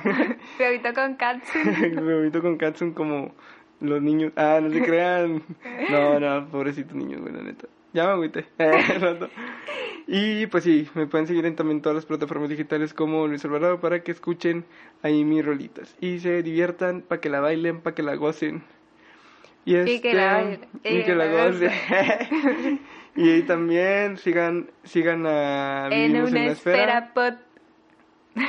[0.59, 1.59] Huevito con katsu.
[2.01, 3.33] huevito con katsun como
[3.81, 4.31] los niños.
[4.35, 5.43] Ah, no se crean.
[5.89, 7.67] No, no, pobrecitos niños, güey, la neta.
[7.93, 8.45] Ya me agüité.
[10.07, 13.79] Y pues sí, me pueden seguir en también todas las plataformas digitales como Luis Alvarado
[13.79, 14.63] para que escuchen
[15.01, 15.95] ahí mis rolitas.
[15.99, 18.63] Y se diviertan, para que la bailen, para que la gocen.
[19.65, 21.71] Y, Y que la este, y y que la gocen.
[23.15, 27.35] y ahí también sigan, sigan a En una la esfera pot.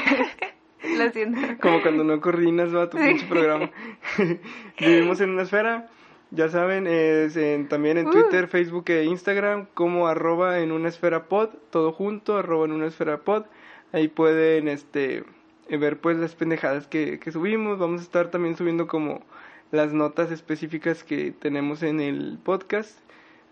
[0.98, 1.40] Lo siento.
[1.60, 3.70] Como cuando no coordinas va tu pinche programa.
[4.78, 5.88] Vivimos en una esfera.
[6.30, 8.10] Ya saben, es en- también en Uh.
[8.10, 12.86] Twitter, Facebook e Instagram como arroba en una esfera pod, todo junto, arroba en una
[12.86, 13.44] esfera pod.
[13.92, 15.24] Ahí pueden este
[15.70, 17.78] ver pues las pendejadas que, que subimos.
[17.78, 19.24] Vamos a estar también subiendo como
[19.72, 22.98] las notas específicas que tenemos en el podcast.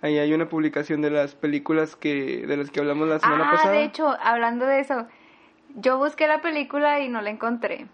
[0.03, 3.53] Ahí hay una publicación de las películas que de las que hablamos la semana Ah,
[3.53, 3.73] pasada.
[3.75, 5.07] de hecho, hablando de eso,
[5.77, 7.87] yo busqué la película y no la encontré.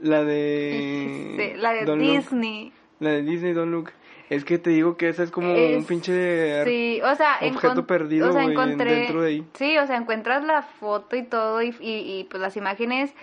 [0.00, 2.10] la de Sí, la de Don't Look.
[2.16, 2.72] Disney.
[3.00, 3.90] La de Disney Don't Look.
[4.28, 6.64] Es que te digo que esa es como un pinche...
[6.64, 9.46] Sí, o sea, objeto perdido, o sea, dentro de ahí.
[9.54, 13.14] Sí, o sea, encuentras la foto y todo y, y, y, pues las imágenes,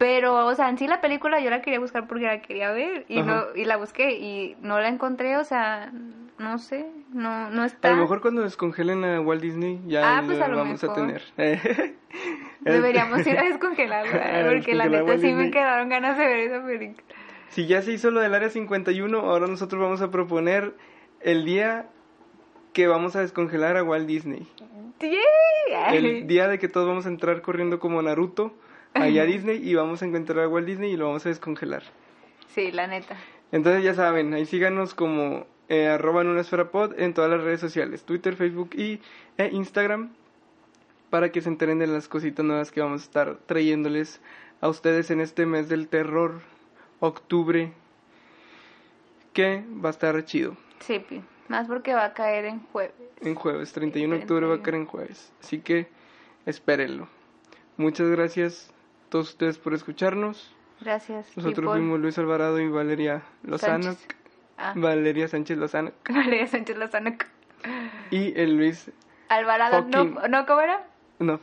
[0.00, 3.04] pero, o sea, en sí la película yo la quería buscar porque la quería ver
[3.06, 3.26] y Ajá.
[3.30, 5.92] no y la busqué y no la encontré, o sea,
[6.38, 7.88] no sé, no, no está.
[7.88, 10.82] A lo mejor cuando descongelen a Walt Disney ya Ah, pues lo a lo vamos
[10.82, 11.22] a tener.
[12.60, 16.64] Deberíamos ir a descongelarla, A porque la neta sí me quedaron ganas de ver esa
[16.64, 17.04] película.
[17.50, 20.72] Si ya se hizo lo del área 51, ahora nosotros vamos a proponer
[21.20, 21.90] el día
[22.72, 24.48] que vamos a descongelar a Walt Disney.
[24.98, 25.18] ¡Yay!
[25.92, 28.54] El día de que todos vamos a entrar corriendo como Naruto
[28.94, 31.82] allá a Disney y vamos a encontrar a Walt Disney y lo vamos a descongelar.
[32.54, 33.16] Sí, la neta.
[33.52, 37.42] Entonces ya saben, ahí síganos como eh, arroba en una esfera pod en todas las
[37.42, 39.00] redes sociales, Twitter, Facebook y
[39.38, 40.10] e Instagram,
[41.10, 44.20] para que se enteren de las cositas nuevas que vamos a estar trayéndoles
[44.60, 46.40] a ustedes en este mes del terror,
[47.00, 47.72] octubre,
[49.32, 50.56] que va a estar chido.
[50.80, 51.04] Sí.
[51.48, 52.94] Más porque va a caer en jueves.
[53.20, 55.88] En jueves, 31 de octubre va a caer en jueves, así que
[56.46, 57.08] espérenlo.
[57.76, 58.72] Muchas gracias
[59.10, 60.54] todos ustedes por escucharnos.
[60.80, 61.26] Gracias.
[61.36, 61.72] Nosotros people.
[61.80, 63.82] fuimos Luis Alvarado y Valeria Lozano.
[63.82, 64.08] Sánchez.
[64.56, 65.92] Ah, Valeria Sánchez Lozano.
[66.08, 67.14] Valeria Sánchez Lozano.
[68.10, 68.90] Y el Luis
[69.28, 70.86] Alvarado, no, Fucking- ¿no cómo era?
[71.18, 71.38] No,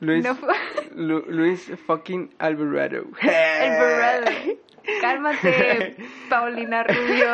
[0.00, 0.36] Luis, No
[0.96, 3.04] Lu- Luis fucking Alvarado.
[3.12, 4.58] Brother.
[5.00, 5.96] Cálmate,
[6.28, 7.28] Paulina Rubio.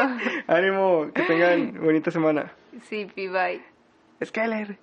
[0.49, 2.53] Ánimo, que tengan bonita semana.
[2.83, 3.63] Sí, bye.
[4.23, 4.79] Skyler,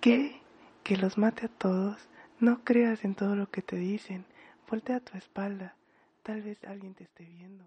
[0.00, 0.40] ¿qué?
[0.82, 1.96] Que los mate a todos.
[2.38, 4.24] No creas en todo lo que te dicen.
[4.70, 5.74] Voltea a tu espalda.
[6.22, 7.64] Tal vez alguien te esté viendo.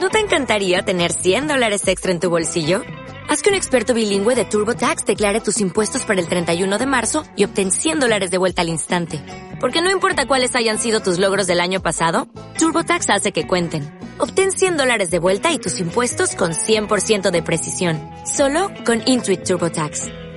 [0.00, 2.82] ¿No te encantaría tener 100 dólares extra en tu bolsillo?
[3.28, 7.24] Haz que un experto bilingüe de TurboTax declare tus impuestos para el 31 de marzo
[7.34, 9.20] y obtén 100 dólares de vuelta al instante.
[9.58, 12.28] Porque no importa cuáles hayan sido tus logros del año pasado,
[12.58, 13.90] TurboTax hace que cuenten.
[14.18, 18.00] Obtén 100 dólares de vuelta y tus impuestos con 100% de precisión.
[18.26, 20.25] Solo con Intuit TurboTax.